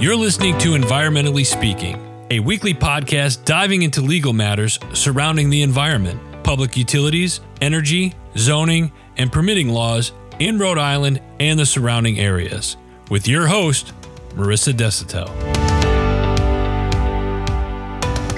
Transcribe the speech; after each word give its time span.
You're 0.00 0.16
listening 0.16 0.56
to 0.60 0.70
Environmentally 0.70 1.44
Speaking, 1.44 2.02
a 2.30 2.40
weekly 2.40 2.72
podcast 2.72 3.44
diving 3.44 3.82
into 3.82 4.00
legal 4.00 4.32
matters 4.32 4.78
surrounding 4.94 5.50
the 5.50 5.60
environment, 5.60 6.18
public 6.42 6.74
utilities, 6.74 7.40
energy, 7.60 8.14
zoning, 8.34 8.90
and 9.18 9.30
permitting 9.30 9.68
laws 9.68 10.12
in 10.38 10.58
Rhode 10.58 10.78
Island 10.78 11.20
and 11.38 11.58
the 11.58 11.66
surrounding 11.66 12.18
areas. 12.18 12.78
With 13.10 13.28
your 13.28 13.46
host, 13.46 13.92
Marissa 14.30 14.72
Desautel. 14.72 15.28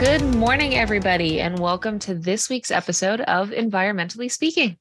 Good 0.01 0.35
morning, 0.35 0.75
everybody, 0.75 1.41
and 1.41 1.61
welcome 1.61 2.01
to 2.01 2.15
this 2.17 2.51
week's 2.51 2.73
episode 2.73 3.21
of 3.21 3.51
Environmentally 3.51 4.33
Speaking. 4.33 4.79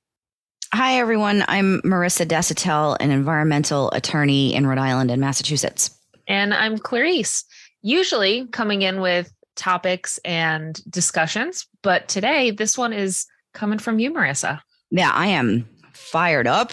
Hi, 0.74 0.98
everyone. 0.98 1.46
I'm 1.48 1.82
Marissa 1.86 2.26
Desautel, 2.26 2.98
an 3.00 3.12
environmental 3.12 3.92
attorney 3.92 4.56
in 4.56 4.66
Rhode 4.66 4.80
Island 4.80 5.12
and 5.12 5.22
Massachusetts. 5.22 5.96
And 6.32 6.54
I'm 6.54 6.78
Clarice, 6.78 7.44
usually 7.82 8.48
coming 8.48 8.84
in 8.84 9.02
with 9.02 9.34
topics 9.58 10.18
and 10.24 10.82
discussions, 10.90 11.68
but 11.84 12.08
today 12.08 12.52
this 12.52 12.78
one 12.78 12.94
is 12.94 13.26
coming 13.54 13.80
from 13.80 14.00
you, 14.00 14.14
Marissa. 14.14 14.62
Yeah, 14.92 15.12
I 15.14 15.28
am 15.28 15.68
fired 15.92 16.48
up. 16.48 16.72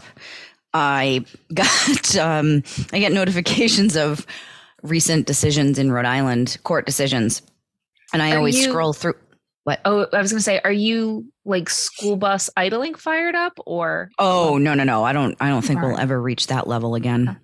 I 0.72 1.24
got 1.52 2.16
um, 2.20 2.62
I 2.92 3.00
get 3.00 3.10
notifications 3.10 3.96
of 3.96 4.24
recent 4.84 5.26
decisions 5.26 5.76
in 5.76 5.90
Rhode 5.90 6.06
Island, 6.06 6.56
court 6.62 6.86
decisions, 6.86 7.42
and 8.12 8.22
I 8.22 8.34
Are 8.34 8.36
always 8.38 8.56
you- 8.56 8.70
scroll 8.70 8.92
through. 8.92 9.14
What? 9.64 9.80
Oh, 9.84 10.06
I 10.12 10.22
was 10.22 10.30
going 10.30 10.38
to 10.38 10.44
say, 10.44 10.60
are 10.64 10.72
you 10.72 11.26
like 11.44 11.68
school 11.68 12.14
bus 12.16 12.48
idling 12.56 12.94
fired 12.94 13.34
up 13.34 13.58
or 13.66 14.08
Oh 14.20 14.56
no 14.56 14.72
no 14.74 14.84
no! 14.84 15.02
I 15.04 15.12
don't 15.12 15.36
I 15.40 15.48
don't 15.48 15.62
think 15.62 15.82
we'll 15.82 15.98
ever 15.98 16.22
reach 16.22 16.46
that 16.46 16.68
level 16.68 16.94
again. 16.94 17.38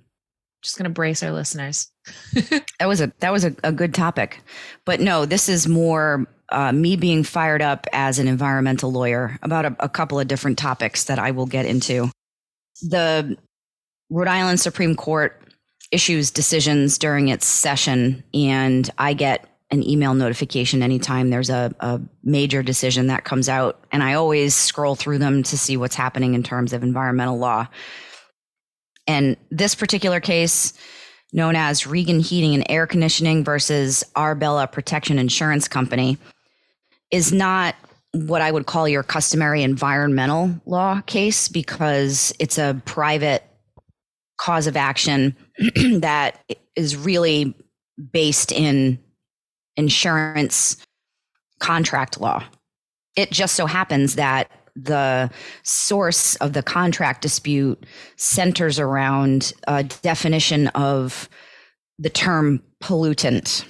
Just 0.65 0.77
going 0.77 0.85
to 0.85 0.91
brace 0.91 1.23
our 1.23 1.33
listeners? 1.33 1.91
That 2.81 2.89
was 2.89 3.01
a 3.01 3.13
that 3.21 3.33
was 3.33 3.45
a, 3.45 3.55
a 3.63 3.73
good 3.73 3.95
topic, 3.95 4.43
but 4.85 5.01
no, 5.01 5.25
this 5.25 5.49
is 5.49 5.69
more 5.69 6.27
uh, 6.51 6.73
me 6.73 6.97
being 6.97 7.23
fired 7.23 7.63
up 7.63 7.87
as 7.93 8.19
an 8.19 8.29
environmental 8.29 8.93
lawyer 8.93 9.39
about 9.43 9.65
a, 9.65 9.77
a 9.79 9.89
couple 9.89 10.19
of 10.21 10.29
different 10.29 10.59
topics 10.59 11.05
that 11.05 11.19
I 11.19 11.31
will 11.31 11.47
get 11.47 11.67
into. 11.67 12.11
The 12.83 13.39
Rhode 14.11 14.29
Island 14.29 14.61
Supreme 14.61 14.97
Court 14.97 15.41
issues 15.93 16.31
decisions 16.31 16.99
during 16.99 17.29
its 17.29 17.47
session, 17.47 18.25
and 18.35 18.91
I 18.99 19.15
get 19.15 19.49
an 19.71 19.89
email 19.89 20.15
notification 20.15 20.83
anytime 20.83 21.31
there's 21.31 21.51
a, 21.51 21.75
a 21.81 22.01
major 22.23 22.63
decision 22.63 23.07
that 23.07 23.25
comes 23.25 23.49
out, 23.49 23.83
and 23.93 24.03
I 24.03 24.15
always 24.15 24.55
scroll 24.55 24.95
through 24.95 25.19
them 25.19 25.43
to 25.45 25.57
see 25.57 25.77
what's 25.77 25.95
happening 25.95 26.35
in 26.35 26.43
terms 26.43 26.73
of 26.73 26.83
environmental 26.83 27.39
law. 27.39 27.69
And 29.07 29.37
this 29.51 29.75
particular 29.75 30.21
case, 30.21 30.73
known 31.33 31.57
as 31.57 31.87
Regan 31.87 32.21
Heating 32.21 32.55
and 32.55 32.65
Air 32.71 32.87
Conditioning 32.87 33.45
versus 33.45 34.05
Arbella 34.17 34.67
Protection 34.67 35.19
Insurance 35.19 35.69
Company, 35.69 36.17
is 37.11 37.33
not 37.33 37.75
what 38.13 38.43
I 38.43 38.51
would 38.51 38.67
call 38.67 38.89
your 38.89 39.03
customary 39.03 39.63
environmental 39.63 40.55
law 40.67 41.01
case 41.03 41.49
because 41.49 42.33
it's 42.39 42.59
a 42.59 42.81
private 42.85 43.43
cause 44.39 44.67
of 44.67 44.77
action 44.77 45.37
that 45.99 46.41
is 46.77 46.97
really 46.97 47.55
based 48.13 48.53
in 48.53 48.99
insurance 49.77 50.77
contract 51.59 52.21
law. 52.21 52.45
It 53.17 53.31
just 53.31 53.55
so 53.55 53.67
happens 53.67 54.17
that 54.17 54.51
the 54.77 55.31
source 55.63 56.37
of 56.37 56.53
the 56.53 56.63
contract 56.63 57.23
dispute 57.23 57.85
centers 58.17 58.79
around 58.79 59.53
a 59.69 59.85
definition 59.85 60.69
of 60.69 61.29
the 61.99 62.11
term 62.11 62.63
pollutant. 62.83 63.67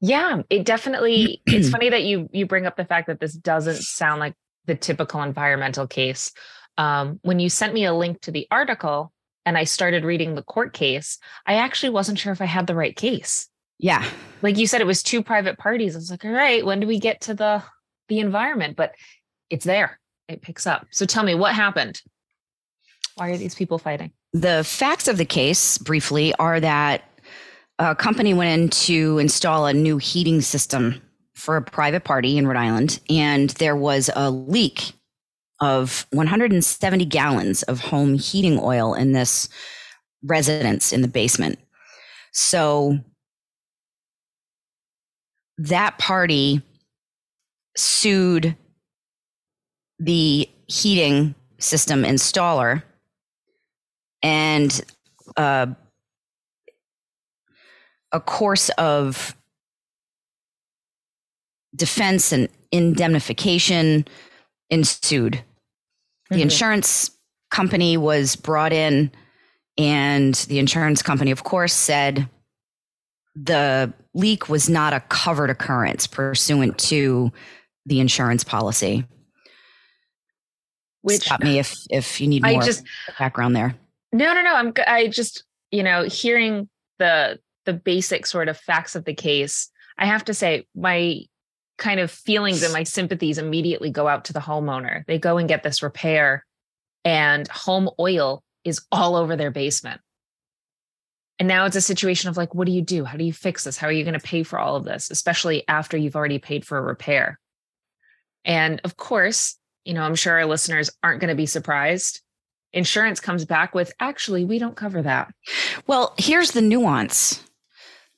Yeah, 0.00 0.42
it 0.50 0.64
definitely 0.64 1.40
it's 1.46 1.70
funny 1.70 1.90
that 1.90 2.04
you 2.04 2.28
you 2.32 2.46
bring 2.46 2.66
up 2.66 2.76
the 2.76 2.84
fact 2.84 3.06
that 3.08 3.20
this 3.20 3.34
doesn't 3.34 3.82
sound 3.82 4.20
like 4.20 4.34
the 4.66 4.74
typical 4.74 5.22
environmental 5.22 5.86
case. 5.86 6.32
Um, 6.78 7.20
when 7.22 7.38
you 7.38 7.48
sent 7.48 7.72
me 7.72 7.84
a 7.84 7.94
link 7.94 8.20
to 8.22 8.30
the 8.30 8.46
article 8.50 9.12
and 9.46 9.56
I 9.56 9.64
started 9.64 10.04
reading 10.04 10.34
the 10.34 10.42
court 10.42 10.72
case, 10.72 11.18
I 11.46 11.54
actually 11.54 11.90
wasn't 11.90 12.18
sure 12.18 12.32
if 12.32 12.40
I 12.40 12.46
had 12.46 12.66
the 12.66 12.74
right 12.74 12.94
case. 12.94 13.48
Yeah. 13.78 14.04
Like 14.42 14.58
you 14.58 14.66
said, 14.66 14.80
it 14.80 14.86
was 14.86 15.02
two 15.02 15.22
private 15.22 15.58
parties. 15.58 15.94
I 15.94 15.98
was 15.98 16.10
like, 16.10 16.24
all 16.24 16.30
right, 16.30 16.64
when 16.64 16.80
do 16.80 16.86
we 16.86 16.98
get 16.98 17.22
to 17.22 17.34
the 17.34 17.62
the 18.08 18.20
environment? 18.20 18.76
But 18.76 18.94
it's 19.50 19.64
there. 19.64 19.98
It 20.28 20.42
picks 20.42 20.66
up. 20.66 20.86
So 20.90 21.06
tell 21.06 21.24
me 21.24 21.34
what 21.34 21.54
happened. 21.54 22.00
Why 23.14 23.30
are 23.30 23.36
these 23.36 23.54
people 23.54 23.78
fighting? 23.78 24.12
The 24.32 24.64
facts 24.64 25.08
of 25.08 25.16
the 25.16 25.24
case, 25.24 25.78
briefly, 25.78 26.34
are 26.34 26.60
that 26.60 27.04
a 27.78 27.94
company 27.94 28.34
went 28.34 28.60
in 28.60 28.68
to 28.70 29.18
install 29.18 29.66
a 29.66 29.72
new 29.72 29.98
heating 29.98 30.40
system 30.40 31.00
for 31.34 31.56
a 31.56 31.62
private 31.62 32.04
party 32.04 32.38
in 32.38 32.46
Rhode 32.46 32.56
Island, 32.56 33.00
and 33.08 33.50
there 33.50 33.76
was 33.76 34.10
a 34.16 34.30
leak 34.30 34.92
of 35.60 36.06
170 36.12 37.04
gallons 37.06 37.62
of 37.64 37.80
home 37.80 38.14
heating 38.14 38.58
oil 38.60 38.94
in 38.94 39.12
this 39.12 39.48
residence 40.22 40.92
in 40.92 41.02
the 41.02 41.08
basement. 41.08 41.58
So 42.32 42.98
that 45.58 45.98
party 45.98 46.62
sued 47.76 48.56
the 49.98 50.48
heating 50.68 51.34
system 51.58 52.02
installer 52.02 52.82
and 54.22 54.82
uh, 55.36 55.66
a 58.12 58.20
course 58.20 58.68
of 58.70 59.36
defense 61.74 62.32
and 62.32 62.48
indemnification 62.72 64.06
ensued. 64.70 65.42
The 66.30 66.36
Mhm. 66.36 66.42
insurance 66.42 67.10
company 67.50 67.96
was 67.96 68.36
brought 68.36 68.72
in, 68.72 69.10
and 69.78 70.34
the 70.48 70.58
insurance 70.58 71.02
company, 71.02 71.30
of 71.30 71.44
course, 71.44 71.72
said 71.72 72.28
the 73.34 73.92
leak 74.14 74.48
was 74.48 74.68
not 74.68 74.94
a 74.94 75.00
covered 75.00 75.50
occurrence 75.50 76.06
pursuant 76.06 76.78
to 76.78 77.30
the 77.84 78.00
insurance 78.00 78.42
policy. 78.42 79.04
Which 81.06 81.22
Stop 81.22 81.40
me 81.40 81.60
if 81.60 81.76
if 81.88 82.20
you 82.20 82.26
need 82.26 82.44
I 82.44 82.54
more 82.54 82.62
just 82.62 82.82
background 83.16 83.54
there. 83.54 83.76
No, 84.12 84.34
no, 84.34 84.42
no. 84.42 84.56
I'm 84.56 84.72
I 84.88 85.06
just, 85.06 85.44
you 85.70 85.84
know, 85.84 86.02
hearing 86.02 86.68
the 86.98 87.38
the 87.64 87.72
basic 87.72 88.26
sort 88.26 88.48
of 88.48 88.56
facts 88.56 88.96
of 88.96 89.04
the 89.04 89.14
case, 89.14 89.70
I 89.98 90.06
have 90.06 90.24
to 90.24 90.34
say 90.34 90.66
my 90.74 91.20
kind 91.78 92.00
of 92.00 92.10
feelings 92.10 92.64
and 92.64 92.72
my 92.72 92.82
sympathies 92.82 93.38
immediately 93.38 93.88
go 93.88 94.08
out 94.08 94.24
to 94.24 94.32
the 94.32 94.40
homeowner. 94.40 95.06
They 95.06 95.16
go 95.16 95.38
and 95.38 95.48
get 95.48 95.62
this 95.62 95.80
repair 95.80 96.44
and 97.04 97.46
home 97.46 97.88
oil 98.00 98.42
is 98.64 98.84
all 98.90 99.14
over 99.14 99.36
their 99.36 99.52
basement. 99.52 100.00
And 101.38 101.46
now 101.46 101.66
it's 101.66 101.76
a 101.76 101.80
situation 101.80 102.30
of 102.30 102.36
like, 102.36 102.52
what 102.52 102.66
do 102.66 102.72
you 102.72 102.82
do? 102.82 103.04
How 103.04 103.16
do 103.16 103.22
you 103.22 103.32
fix 103.32 103.62
this? 103.62 103.76
How 103.76 103.86
are 103.86 103.92
you 103.92 104.02
going 104.02 104.18
to 104.18 104.26
pay 104.26 104.42
for 104.42 104.58
all 104.58 104.74
of 104.74 104.82
this, 104.82 105.08
especially 105.12 105.62
after 105.68 105.96
you've 105.96 106.16
already 106.16 106.40
paid 106.40 106.66
for 106.66 106.78
a 106.78 106.82
repair? 106.82 107.38
And 108.44 108.80
of 108.82 108.96
course, 108.96 109.56
you 109.86 109.94
know, 109.94 110.02
I'm 110.02 110.14
sure 110.14 110.34
our 110.34 110.46
listeners 110.46 110.90
aren't 111.02 111.20
going 111.20 111.30
to 111.30 111.36
be 111.36 111.46
surprised 111.46 112.20
insurance 112.72 113.20
comes 113.20 113.44
back 113.44 113.74
with 113.74 113.92
actually 114.00 114.44
we 114.44 114.58
don't 114.58 114.76
cover 114.76 115.00
that 115.02 115.32
Well, 115.86 116.14
here's 116.18 116.50
the 116.50 116.62
nuance. 116.62 117.42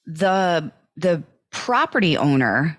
The 0.06 0.72
the 0.96 1.22
property 1.50 2.16
owner 2.16 2.76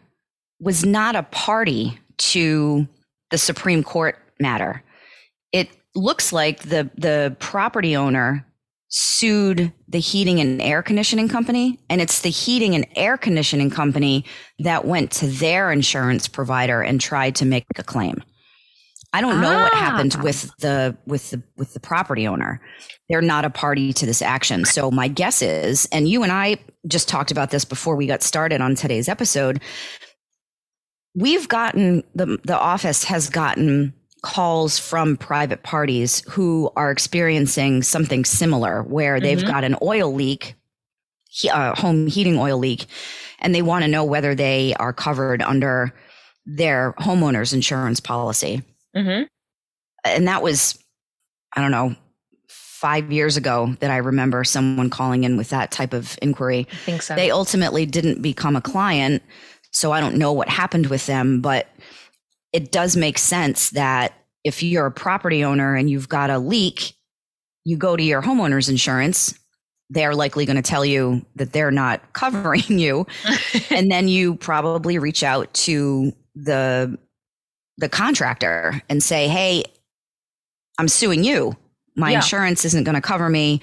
was 0.59 0.85
not 0.85 1.15
a 1.15 1.23
party 1.23 1.97
to 2.17 2.87
the 3.31 3.37
Supreme 3.37 3.83
Court 3.83 4.17
matter. 4.39 4.83
It 5.53 5.69
looks 5.95 6.33
like 6.33 6.63
the 6.63 6.89
the 6.97 7.35
property 7.39 7.95
owner 7.95 8.45
sued 8.91 9.71
the 9.87 9.99
heating 9.99 10.39
and 10.39 10.59
air 10.61 10.81
conditioning 10.81 11.29
company 11.29 11.79
and 11.91 12.01
it's 12.01 12.21
the 12.21 12.29
heating 12.29 12.73
and 12.73 12.87
air 12.95 13.17
conditioning 13.17 13.69
company 13.69 14.25
that 14.57 14.83
went 14.85 15.11
to 15.11 15.27
their 15.27 15.71
insurance 15.71 16.27
provider 16.27 16.81
and 16.81 16.99
tried 16.99 17.35
to 17.35 17.45
make 17.45 17.65
a 17.77 17.83
claim. 17.83 18.23
I 19.11 19.21
don't 19.21 19.41
know 19.41 19.53
what 19.63 19.73
happened 19.73 20.15
Ah. 20.17 20.21
with 20.23 20.51
the 20.59 20.95
with 21.07 21.31
the 21.31 21.41
with 21.57 21.73
the 21.73 21.79
property 21.79 22.27
owner. 22.27 22.61
They're 23.09 23.21
not 23.21 23.43
a 23.45 23.49
party 23.49 23.91
to 23.93 24.05
this 24.05 24.21
action. 24.21 24.65
So 24.65 24.91
my 24.91 25.07
guess 25.07 25.41
is 25.41 25.87
and 25.91 26.07
you 26.07 26.21
and 26.23 26.31
I 26.31 26.57
just 26.87 27.09
talked 27.09 27.31
about 27.31 27.49
this 27.49 27.65
before 27.65 27.95
we 27.95 28.05
got 28.05 28.21
started 28.21 28.61
on 28.61 28.75
today's 28.75 29.09
episode. 29.09 29.61
We've 31.15 31.47
gotten 31.47 32.03
the 32.13 32.37
the 32.43 32.57
office 32.57 33.03
has 33.05 33.29
gotten 33.29 33.93
calls 34.21 34.77
from 34.77 35.17
private 35.17 35.63
parties 35.63 36.21
who 36.29 36.69
are 36.75 36.91
experiencing 36.91 37.81
something 37.83 38.25
similar 38.25 38.83
where 38.83 39.19
they've 39.19 39.39
Mhm. 39.39 39.47
got 39.47 39.63
an 39.63 39.75
oil 39.81 40.13
leak, 40.13 40.55
uh, 41.51 41.73
home 41.75 42.05
heating 42.07 42.37
oil 42.37 42.57
leak, 42.57 42.85
and 43.39 43.55
they 43.55 43.61
want 43.61 43.83
to 43.85 43.87
know 43.87 44.03
whether 44.03 44.35
they 44.35 44.73
are 44.77 44.91
covered 44.93 45.41
under 45.41 45.93
their 46.45 46.93
homeowner's 46.99 47.53
insurance 47.53 47.99
policy. 48.01 48.61
Mhm. 48.95 49.27
And 50.05 50.27
that 50.27 50.41
was, 50.41 50.77
I 51.55 51.61
don't 51.61 51.71
know, 51.71 51.95
five 52.47 53.11
years 53.11 53.35
ago 53.35 53.75
that 53.81 53.91
I 53.91 53.97
remember 53.97 54.43
someone 54.43 54.89
calling 54.89 55.25
in 55.25 55.35
with 55.35 55.49
that 55.49 55.71
type 55.71 55.93
of 55.93 56.17
inquiry. 56.21 56.67
I 56.71 56.75
think 56.75 57.01
so. 57.01 57.15
They 57.15 57.29
ultimately 57.29 57.85
didn't 57.85 58.21
become 58.21 58.55
a 58.55 58.61
client. 58.61 59.21
So 59.71 59.91
I 59.91 59.99
don't 59.99 60.15
know 60.15 60.31
what 60.31 60.47
happened 60.49 60.87
with 60.87 61.05
them, 61.05 61.41
but 61.41 61.67
it 62.53 62.71
does 62.71 62.95
make 62.95 63.17
sense 63.17 63.71
that 63.71 64.13
if 64.43 64.63
you're 64.63 64.87
a 64.87 64.91
property 64.91 65.43
owner 65.43 65.75
and 65.75 65.89
you've 65.89 66.09
got 66.09 66.29
a 66.29 66.39
leak, 66.39 66.93
you 67.65 67.77
go 67.77 67.95
to 67.95 68.01
your 68.01 68.21
homeowner's 68.21 68.69
insurance. 68.69 69.37
They're 69.89 70.15
likely 70.15 70.45
going 70.45 70.55
to 70.55 70.61
tell 70.61 70.85
you 70.85 71.25
that 71.35 71.51
they're 71.51 71.71
not 71.71 72.13
covering 72.13 72.79
you. 72.79 73.05
and 73.69 73.91
then 73.91 74.07
you 74.07 74.35
probably 74.35 74.97
reach 74.97 75.23
out 75.23 75.53
to 75.65 76.13
the 76.35 76.97
the 77.79 77.89
contractor 77.89 78.81
and 78.89 79.01
say, 79.01 79.27
"Hey, 79.27 79.63
I'm 80.77 80.87
suing 80.87 81.23
you. 81.23 81.55
My 81.95 82.11
Yeah. 82.11 82.17
insurance 82.17 82.63
isn't 82.65 82.83
going 82.83 82.95
to 82.95 83.01
cover 83.01 83.29
me. 83.29 83.61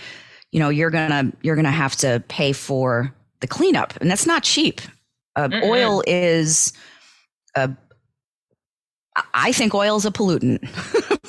You 0.52 0.60
know, 0.60 0.68
you're 0.68 0.90
gonna 0.90 1.32
you're 1.42 1.56
gonna 1.56 1.70
have 1.70 1.96
to 1.96 2.22
pay 2.28 2.52
for 2.52 3.14
the 3.40 3.46
cleanup, 3.46 3.94
and 4.00 4.10
that's 4.10 4.26
not 4.26 4.42
cheap. 4.42 4.80
Uh, 5.34 5.48
oil 5.64 6.02
is 6.06 6.72
a 7.54 7.70
I 9.34 9.52
think 9.52 9.74
oil 9.74 9.96
is 9.96 10.04
a 10.04 10.10
pollutant, 10.10 10.60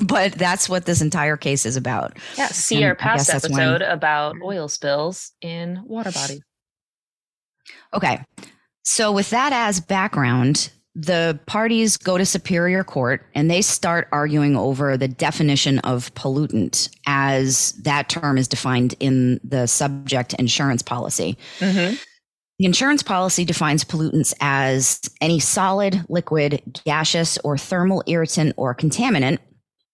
but 0.07 0.33
that's 0.33 0.67
what 0.67 0.85
this 0.85 1.01
entire 1.01 1.37
case 1.37 1.65
is 1.65 1.77
about. 1.77 2.17
yeah, 2.37 2.47
see 2.47 2.77
And 2.77 2.85
our 2.85 2.95
past 2.95 3.27
that's 3.27 3.49
when- 3.49 3.59
episode 3.61 3.81
about 3.81 4.35
oil 4.43 4.67
spills 4.67 5.31
in 5.41 5.81
water 5.85 6.11
bodies. 6.11 6.41
Okay. 7.93 8.23
So, 8.83 9.11
with 9.11 9.29
that 9.31 9.51
as 9.53 9.79
background, 9.81 10.69
the 10.97 11.39
parties 11.45 11.95
go 11.95 12.17
to 12.17 12.25
Superior 12.25 12.83
Court 12.83 13.23
and 13.35 13.51
they 13.51 13.61
start 13.61 14.07
arguing 14.11 14.57
over 14.57 14.97
the 14.97 15.07
definition 15.07 15.77
of 15.79 16.11
pollutant 16.15 16.89
as 17.05 17.73
that 17.83 18.09
term 18.09 18.35
is 18.35 18.47
defined 18.47 18.95
in 18.99 19.39
the 19.43 19.67
subject 19.67 20.33
insurance 20.33 20.81
policy. 20.81 21.37
Mm-hmm. 21.59 21.97
The 22.57 22.65
insurance 22.65 23.03
policy 23.03 23.45
defines 23.45 23.85
pollutants 23.85 24.33
as 24.41 24.99
any 25.21 25.39
solid, 25.39 26.03
liquid, 26.09 26.81
gaseous, 26.83 27.37
or 27.43 27.59
thermal 27.59 28.03
irritant 28.07 28.55
or 28.57 28.73
contaminant, 28.73 29.37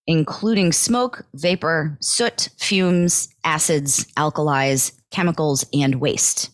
including 0.08 0.72
smoke, 0.72 1.26
vapor, 1.34 1.98
soot, 2.00 2.48
fumes, 2.58 3.28
acids, 3.44 4.06
alkalis, 4.14 4.94
chemicals, 5.12 5.66
and 5.74 5.96
waste. 5.96 6.50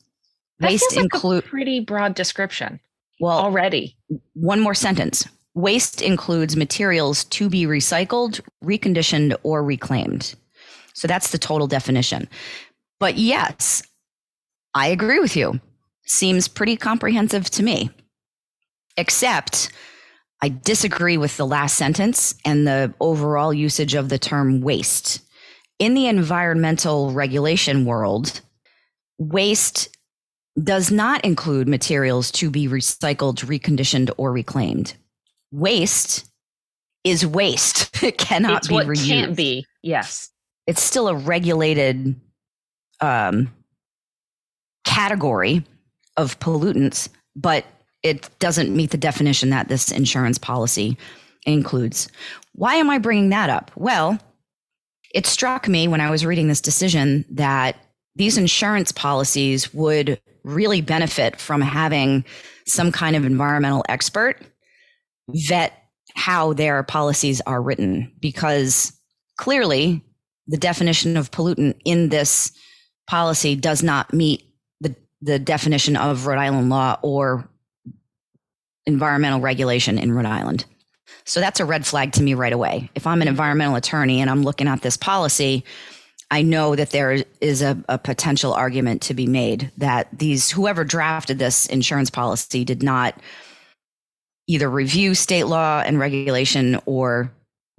That 0.57 0.71
waste 0.71 0.89
feels 0.89 0.95
like 0.95 1.03
include 1.03 1.45
pretty 1.45 1.81
broad 1.81 2.15
description 2.15 2.79
well 3.19 3.37
already. 3.37 3.95
one 4.33 4.59
more 4.59 4.73
sentence. 4.73 5.27
Waste 5.55 6.01
includes 6.01 6.55
materials 6.55 7.25
to 7.25 7.49
be 7.49 7.65
recycled, 7.65 8.39
reconditioned, 8.63 9.35
or 9.43 9.63
reclaimed. 9.63 10.35
So 10.93 11.07
that's 11.07 11.31
the 11.31 11.37
total 11.37 11.67
definition. 11.67 12.29
But 12.99 13.17
yes, 13.17 13.83
I 14.73 14.87
agree 14.87 15.19
with 15.19 15.35
you. 15.35 15.59
Seems 16.05 16.47
pretty 16.47 16.77
comprehensive 16.77 17.49
to 17.51 17.63
me. 17.63 17.89
Except 18.97 19.71
I 20.41 20.49
disagree 20.49 21.17
with 21.17 21.35
the 21.37 21.47
last 21.47 21.75
sentence 21.75 22.35
and 22.45 22.65
the 22.65 22.93
overall 22.99 23.53
usage 23.53 23.95
of 23.95 24.09
the 24.09 24.19
term 24.19 24.61
waste. 24.61 25.21
In 25.79 25.93
the 25.93 26.07
environmental 26.07 27.11
regulation 27.11 27.85
world, 27.85 28.41
waste 29.17 29.89
does 30.61 30.91
not 30.91 31.23
include 31.23 31.67
materials 31.67 32.31
to 32.31 32.49
be 32.49 32.67
recycled, 32.67 33.45
reconditioned, 33.45 34.11
or 34.17 34.31
reclaimed. 34.31 34.93
Waste 35.51 36.29
is 37.03 37.25
waste. 37.25 37.89
It 38.03 38.17
cannot 38.17 38.59
it's 38.59 38.67
be 38.69 38.73
what 38.73 38.87
reused. 38.87 39.07
can't 39.07 39.35
be. 39.35 39.65
Yes. 39.83 40.29
It's 40.67 40.81
still 40.81 41.09
a 41.09 41.15
regulated 41.15 42.15
um, 43.01 43.53
category 44.85 45.65
of 46.15 46.39
pollutants, 46.39 47.09
but 47.35 47.65
it 48.03 48.29
doesn't 48.39 48.75
meet 48.75 48.91
the 48.91 48.97
definition 48.97 49.49
that 49.49 49.67
this 49.67 49.91
insurance 49.91 50.37
policy 50.37 50.97
includes. 51.45 52.07
Why 52.53 52.75
am 52.75 52.89
I 52.89 52.99
bringing 52.99 53.29
that 53.29 53.49
up? 53.49 53.71
Well, 53.75 54.17
it 55.13 55.25
struck 55.25 55.67
me 55.67 55.87
when 55.87 56.01
I 56.01 56.09
was 56.09 56.25
reading 56.25 56.47
this 56.47 56.61
decision 56.61 57.25
that 57.31 57.75
these 58.19 58.37
insurance 58.37 58.91
policies 58.91 59.73
would 59.73 60.19
really 60.43 60.81
benefit 60.81 61.39
from 61.39 61.61
having 61.61 62.25
some 62.67 62.91
kind 62.91 63.15
of 63.15 63.25
environmental 63.25 63.83
expert 63.87 64.43
vet 65.29 65.73
how 66.15 66.51
their 66.51 66.83
policies 66.83 67.39
are 67.47 67.61
written 67.61 68.11
because 68.19 68.91
clearly 69.37 70.03
the 70.47 70.57
definition 70.57 71.15
of 71.15 71.31
pollutant 71.31 71.79
in 71.85 72.09
this 72.09 72.51
policy 73.07 73.55
does 73.55 73.81
not 73.81 74.13
meet 74.13 74.43
the, 74.81 74.93
the 75.21 75.39
definition 75.39 75.95
of 75.95 76.25
Rhode 76.25 76.39
Island 76.39 76.69
law 76.69 76.99
or 77.01 77.49
environmental 78.85 79.39
regulation 79.39 79.97
in 79.97 80.11
Rhode 80.11 80.25
Island. 80.25 80.65
So 81.23 81.39
that's 81.39 81.61
a 81.61 81.65
red 81.65 81.85
flag 81.85 82.11
to 82.13 82.23
me 82.23 82.33
right 82.33 82.51
away. 82.51 82.89
If 82.95 83.07
I'm 83.07 83.21
an 83.21 83.29
environmental 83.29 83.75
attorney 83.75 84.19
and 84.19 84.29
I'm 84.29 84.43
looking 84.43 84.67
at 84.67 84.81
this 84.81 84.97
policy, 84.97 85.63
I 86.31 86.43
know 86.43 86.75
that 86.75 86.91
there 86.91 87.23
is 87.41 87.61
a, 87.61 87.83
a 87.89 87.97
potential 87.97 88.53
argument 88.53 89.01
to 89.03 89.13
be 89.13 89.25
made 89.25 89.71
that 89.77 90.07
these 90.13 90.51
whoever 90.51 90.83
drafted 90.83 91.39
this 91.39 91.65
insurance 91.65 92.09
policy 92.09 92.63
did 92.63 92.83
not 92.83 93.15
either 94.47 94.69
review 94.69 95.15
state 95.15 95.45
law 95.45 95.81
and 95.85 95.99
regulation 95.99 96.79
or 96.85 97.31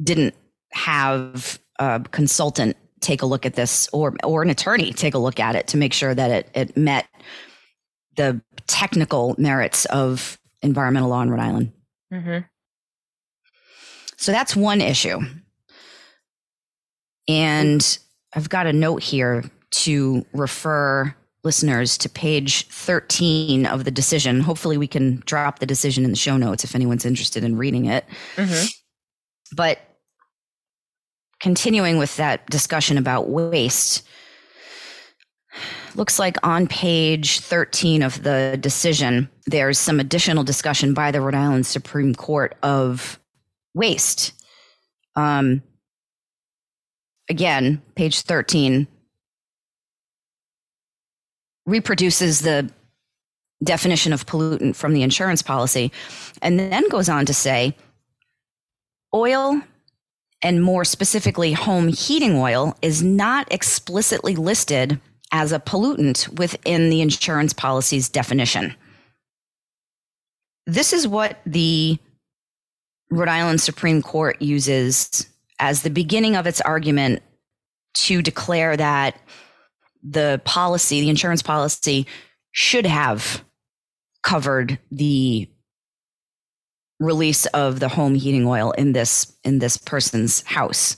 didn't 0.02 0.35
have 0.73 1.61
a 1.79 2.00
consultant 2.11 2.76
take 3.00 3.23
a 3.23 3.26
look 3.26 3.47
at 3.47 3.55
this 3.55 3.88
or 3.93 4.14
or 4.23 4.43
an 4.43 4.50
attorney 4.50 4.93
take 4.93 5.14
a 5.14 5.19
look 5.19 5.41
at 5.41 5.56
it 5.56 5.67
to 5.67 5.76
make 5.76 5.93
sure 5.93 6.14
that 6.14 6.31
it, 6.31 6.50
it 6.55 6.76
met 6.76 7.08
the 8.17 8.41
technical 8.67 9.35
merits 9.38 9.85
of 9.87 10.38
environmental 10.62 11.08
law 11.08 11.23
in 11.23 11.31
Rhode 11.31 11.41
Island. 11.41 11.73
Mm-hmm. 12.12 12.38
So 14.17 14.32
that's 14.32 14.55
one 14.55 14.81
issue. 14.81 15.20
And 17.26 17.99
I've 18.35 18.49
got 18.49 18.67
a 18.67 18.73
note 18.73 19.03
here 19.03 19.44
to 19.71 20.25
refer 20.32 21.15
listeners 21.43 21.97
to 21.99 22.09
page 22.09 22.67
13 22.69 23.67
of 23.67 23.85
the 23.85 23.91
decision. 23.91 24.41
Hopefully, 24.41 24.77
we 24.77 24.87
can 24.87 25.23
drop 25.27 25.59
the 25.59 25.67
decision 25.67 26.05
in 26.05 26.11
the 26.11 26.17
show 26.17 26.37
notes 26.37 26.65
if 26.65 26.75
anyone's 26.75 27.06
interested 27.06 27.44
in 27.44 27.56
reading 27.56 27.87
it. 27.87 28.05
Mm-hmm. 28.37 28.67
But 29.56 29.79
continuing 31.41 31.99
with 31.99 32.17
that 32.17 32.47
discussion 32.47 32.99
about 32.99 33.31
waste, 33.31 34.06
looks 35.94 36.19
like 36.19 36.37
on 36.43 36.67
page 36.67 37.41
13 37.41 38.03
of 38.03 38.22
the 38.22 38.56
decision, 38.60 39.29
there's 39.46 39.79
some 39.79 39.99
additional 39.99 40.44
discussion 40.44 40.94
by 40.94 41.10
the 41.10 41.20
Rhode 41.20 41.34
Island 41.34 41.67
Supreme 41.67 42.15
Court 42.15 42.55
of 42.63 43.19
waste. 43.75 44.32
Um, 45.17 45.63
again, 47.31 47.81
page 47.94 48.20
13 48.22 48.87
reproduces 51.65 52.41
the 52.41 52.70
definition 53.63 54.13
of 54.13 54.27
pollutant 54.27 54.75
from 54.75 54.93
the 54.93 55.03
insurance 55.03 55.41
policy 55.41 55.93
and 56.43 56.58
then 56.58 56.89
goes 56.89 57.08
on 57.08 57.25
to 57.27 57.34
say 57.34 57.77
oil 59.15 59.60
and 60.43 60.63
more 60.63 60.84
specifically 60.84 61.53
home 61.53 61.89
heating 61.89 62.37
oil 62.37 62.77
is 62.82 63.03
not 63.03 63.51
explicitly 63.53 64.34
listed 64.34 64.99
as 65.32 65.53
a 65.53 65.60
pollutant 65.60 66.29
within 66.39 66.91
the 66.91 67.03
insurance 67.03 67.53
policy's 67.53 68.08
definition. 68.08 68.75
This 70.67 70.93
is 70.93 71.06
what 71.06 71.39
the 71.46 71.99
Rhode 73.10 73.29
Island 73.29 73.60
Supreme 73.60 74.03
Court 74.03 74.41
uses 74.41 75.27
as 75.60 75.82
the 75.82 75.90
beginning 75.90 76.34
of 76.34 76.46
its 76.46 76.60
argument 76.60 77.22
to 77.93 78.22
declare 78.22 78.76
that 78.76 79.20
the 80.02 80.40
policy, 80.44 81.00
the 81.00 81.10
insurance 81.10 81.43
policy, 81.43 82.06
should 82.52 82.86
have 82.86 83.44
covered 84.22 84.79
the 84.90 85.48
release 86.98 87.46
of 87.46 87.81
the 87.81 87.88
home 87.88 88.14
heating 88.14 88.46
oil 88.46 88.72
in 88.72 88.93
this 88.93 89.34
in 89.44 89.58
this 89.58 89.76
person's 89.76 90.43
house. 90.43 90.96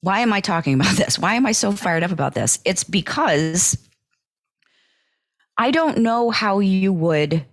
Why 0.00 0.20
am 0.20 0.32
I 0.32 0.40
talking 0.40 0.74
about 0.80 0.96
this? 0.96 1.18
Why 1.18 1.34
am 1.34 1.46
I 1.46 1.52
so 1.52 1.72
fired 1.72 2.02
up 2.02 2.10
about 2.10 2.34
this? 2.34 2.58
It's 2.64 2.84
because 2.84 3.76
I 5.56 5.70
don't 5.70 5.98
know 5.98 6.30
how 6.30 6.60
you 6.60 6.92
would 6.92 7.44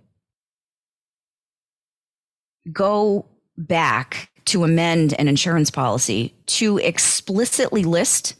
go 2.72 3.26
back 3.56 4.29
to 4.46 4.64
amend 4.64 5.14
an 5.18 5.28
insurance 5.28 5.70
policy 5.70 6.34
to 6.46 6.78
explicitly 6.78 7.84
list 7.84 8.34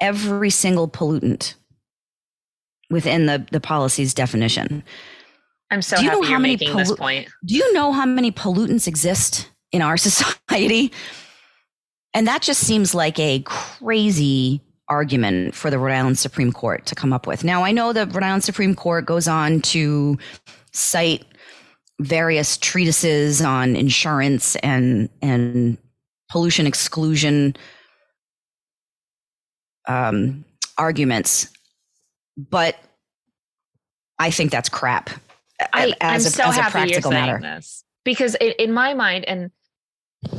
every 0.00 0.50
single 0.50 0.88
pollutant 0.88 1.54
within 2.90 3.26
the, 3.26 3.46
the 3.50 3.60
policy's 3.60 4.14
definition. 4.14 4.82
I'm 5.70 5.82
so 5.82 5.96
Do 5.96 6.04
you 6.04 6.10
know 6.10 6.22
how 6.22 6.38
many 6.38 6.56
pollu- 6.56 6.96
point. 6.96 7.28
Do 7.44 7.56
you 7.56 7.72
know 7.72 7.92
how 7.92 8.06
many 8.06 8.30
pollutants 8.30 8.86
exist 8.86 9.50
in 9.72 9.82
our 9.82 9.96
society? 9.96 10.92
And 12.14 12.26
that 12.26 12.42
just 12.42 12.60
seems 12.60 12.94
like 12.94 13.18
a 13.18 13.40
crazy 13.40 14.60
argument 14.88 15.54
for 15.54 15.70
the 15.70 15.78
Rhode 15.78 15.94
Island 15.94 16.18
Supreme 16.18 16.52
Court 16.52 16.86
to 16.86 16.94
come 16.94 17.12
up 17.12 17.26
with. 17.26 17.42
Now, 17.42 17.64
I 17.64 17.72
know 17.72 17.92
the 17.92 18.06
Rhode 18.06 18.22
Island 18.22 18.44
Supreme 18.44 18.74
Court 18.74 19.04
goes 19.04 19.26
on 19.26 19.60
to 19.62 20.16
cite 20.72 21.24
various 22.00 22.56
treatises 22.58 23.40
on 23.40 23.76
insurance 23.76 24.56
and 24.56 25.08
and 25.22 25.78
pollution 26.30 26.66
exclusion 26.66 27.56
um, 29.88 30.44
arguments, 30.76 31.48
but 32.36 32.76
I 34.18 34.30
think 34.30 34.50
that's 34.50 34.68
crap. 34.68 35.10
I, 35.72 35.94
am 36.00 36.20
so 36.20 36.44
a, 36.44 36.52
happy 36.52 36.90
you're 36.90 37.00
saying 37.00 37.14
matter. 37.14 37.38
this 37.40 37.84
because 38.04 38.34
in, 38.36 38.52
in 38.58 38.72
my 38.72 38.94
mind, 38.94 39.24
and 39.24 39.50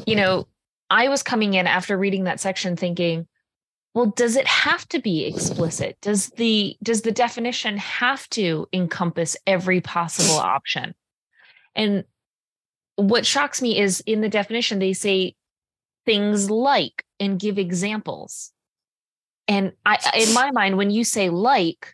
you 0.05 0.15
know, 0.15 0.47
I 0.89 1.09
was 1.09 1.23
coming 1.23 1.53
in 1.53 1.67
after 1.67 1.97
reading 1.97 2.25
that 2.25 2.39
section 2.39 2.75
thinking, 2.75 3.27
well, 3.93 4.07
does 4.07 4.35
it 4.35 4.45
have 4.45 4.87
to 4.89 4.99
be 4.99 5.25
explicit? 5.25 5.97
Does 6.01 6.29
the 6.31 6.77
does 6.83 7.01
the 7.01 7.11
definition 7.11 7.77
have 7.77 8.29
to 8.29 8.67
encompass 8.73 9.35
every 9.47 9.81
possible 9.81 10.37
option? 10.37 10.93
And 11.77 12.03
what 12.97 13.25
shocks 13.25 13.61
me 13.61 13.79
is 13.79 14.01
in 14.01 14.19
the 14.19 14.29
definition 14.29 14.79
they 14.79 14.93
say 14.93 15.35
things 16.05 16.49
like 16.49 17.05
and 17.19 17.39
give 17.39 17.57
examples. 17.57 18.51
And 19.47 19.71
I 19.85 19.97
in 20.17 20.33
my 20.33 20.51
mind 20.51 20.75
when 20.75 20.89
you 20.89 21.05
say 21.05 21.29
like 21.29 21.93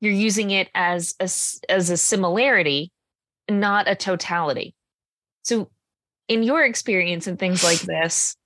you're 0.00 0.12
using 0.12 0.50
it 0.50 0.68
as 0.74 1.14
a, 1.18 1.24
as 1.72 1.90
a 1.90 1.96
similarity, 1.96 2.92
not 3.50 3.88
a 3.88 3.94
totality. 3.94 4.74
So, 5.42 5.70
in 6.28 6.42
your 6.42 6.64
experience 6.64 7.26
and 7.26 7.38
things 7.38 7.64
like 7.64 7.80
this, 7.80 8.36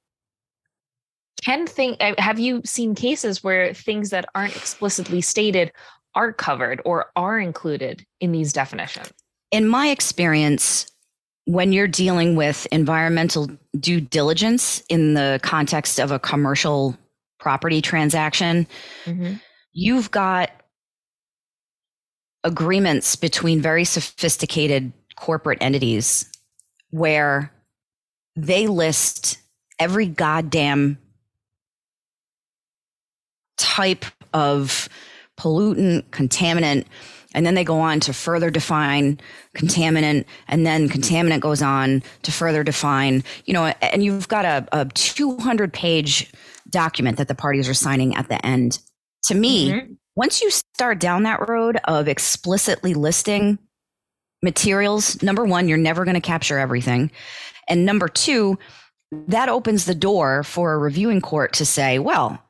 can 1.43 1.67
think 1.67 1.97
uh, 2.01 2.15
have 2.19 2.39
you 2.39 2.63
seen 2.65 2.95
cases 2.95 3.43
where 3.43 3.75
things 3.75 4.11
that 4.11 4.27
aren't 4.35 4.57
explicitly 4.57 5.21
stated 5.21 5.73
are 6.15 6.33
covered 6.33 6.81
or 6.85 7.11
are 7.17 7.39
included 7.39 8.05
in 8.21 8.33
these 8.33 8.53
definitions? 8.53 9.13
In 9.51 9.67
my 9.67 9.89
experience, 9.89 10.87
when 11.45 11.73
you're 11.73 11.89
dealing 11.89 12.37
with 12.37 12.67
environmental 12.71 13.49
due 13.79 14.01
diligence 14.01 14.83
in 14.89 15.15
the 15.15 15.41
context 15.43 15.99
of 15.99 16.11
a 16.13 16.19
commercial 16.19 16.97
property 17.39 17.81
transaction, 17.81 18.67
mm-hmm. 19.05 19.35
you've 19.73 20.11
got 20.11 20.51
agreements 22.45 23.17
between 23.17 23.61
very 23.61 23.85
sophisticated 23.85 24.93
corporate 25.17 25.59
entities 25.61 26.27
where 26.91 27.53
they 28.37 28.67
list 28.67 29.39
every 29.79 30.07
goddamn 30.07 30.99
type 33.59 34.05
of 34.33 34.89
pollutant, 35.39 36.05
contaminant, 36.11 36.85
and 37.35 37.47
then 37.47 37.55
they 37.55 37.65
go 37.65 37.81
on 37.81 38.01
to 38.01 38.13
further 38.13 38.51
define 38.51 39.21
contaminant, 39.57 40.25
and 40.49 40.67
then 40.67 40.89
contaminant 40.89 41.41
goes 41.41 41.63
on 41.63 42.03
to 42.23 42.33
further 42.33 42.65
define, 42.65 43.23
you 43.45 43.55
know, 43.55 43.67
and 43.83 44.03
you've 44.03 44.29
got 44.29 44.45
a, 44.45 44.67
a 44.73 44.85
200 44.87 45.73
page 45.73 46.33
document 46.69 47.19
that 47.19 47.29
the 47.29 47.35
parties 47.35 47.69
are 47.69 47.75
signing 47.75 48.15
at 48.17 48.29
the 48.29 48.45
end. 48.45 48.79
To 49.25 49.35
me, 49.35 49.71
mm-hmm 49.71 49.93
once 50.17 50.43
you 50.43 50.51
start 50.51 50.99
down 50.99 51.23
that 51.23 51.49
road 51.49 51.79
of 51.85 52.09
explicitly 52.09 52.95
listing 52.95 53.59
materials, 54.43 55.23
number 55.23 55.45
one, 55.45 55.69
you're 55.69 55.79
never 55.79 56.05
going 56.05 56.15
to 56.15 56.21
capture 56.21 56.59
everything. 56.59 57.11
And 57.69 57.87
number 57.87 58.09
two, 58.09 58.59
that 59.29 59.49
opens 59.49 59.85
the 59.85 59.95
door 59.95 60.43
for 60.43 60.73
a 60.73 60.79
reviewing 60.79 61.21
court 61.21 61.55
to 61.55 61.65
say, 61.65 61.99
well, 61.99 62.43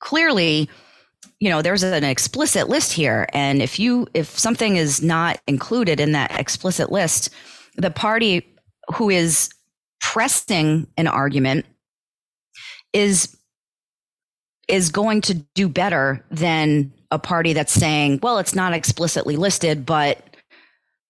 clearly, 0.00 0.68
you 1.40 1.48
know, 1.48 1.62
there's 1.62 1.82
an 1.82 2.04
explicit 2.04 2.68
list 2.68 2.92
here. 2.92 3.26
And 3.32 3.60
if 3.60 3.78
you, 3.78 4.06
if 4.14 4.38
something 4.38 4.76
is 4.76 5.02
not 5.02 5.40
included 5.46 5.98
in 5.98 6.12
that 6.12 6.38
explicit 6.38 6.92
list, 6.92 7.30
the 7.76 7.90
party 7.90 8.46
who 8.94 9.10
is 9.10 9.50
pressing 10.00 10.86
an 10.96 11.06
argument 11.06 11.66
is 12.92 13.36
is 14.68 14.90
going 14.90 15.20
to 15.20 15.34
do 15.54 15.68
better 15.68 16.24
than 16.30 16.92
a 17.10 17.18
party 17.18 17.52
that's 17.52 17.72
saying, 17.72 18.20
well, 18.22 18.38
it's 18.38 18.54
not 18.54 18.72
explicitly 18.72 19.36
listed, 19.36 19.84
but 19.84 20.36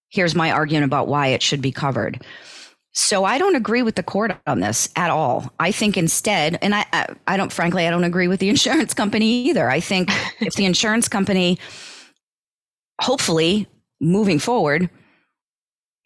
here's 0.09 0.35
my 0.35 0.51
argument 0.51 0.85
about 0.85 1.07
why 1.07 1.27
it 1.27 1.41
should 1.41 1.61
be 1.61 1.71
covered. 1.71 2.25
So 2.93 3.25
I 3.25 3.39
don't 3.39 3.55
agree 3.55 3.81
with 3.81 3.95
the 3.95 4.03
court 4.03 4.37
on 4.45 4.59
this 4.59 4.87
at 4.95 5.09
all. 5.09 5.51
I 5.59 5.71
think 5.71 5.97
instead, 5.97 6.59
and 6.61 6.75
I, 6.75 6.85
I, 6.93 7.07
I 7.27 7.37
don't, 7.37 7.51
frankly, 7.51 7.87
I 7.87 7.89
don't 7.89 8.03
agree 8.03 8.27
with 8.27 8.39
the 8.39 8.49
insurance 8.55 8.93
company 8.93 9.25
either. 9.47 9.69
I 9.69 9.79
think 9.79 10.09
if 10.39 10.53
the 10.53 10.65
insurance 10.65 11.07
company, 11.07 11.57
hopefully 13.01 13.67
moving 13.99 14.37
forward, 14.37 14.89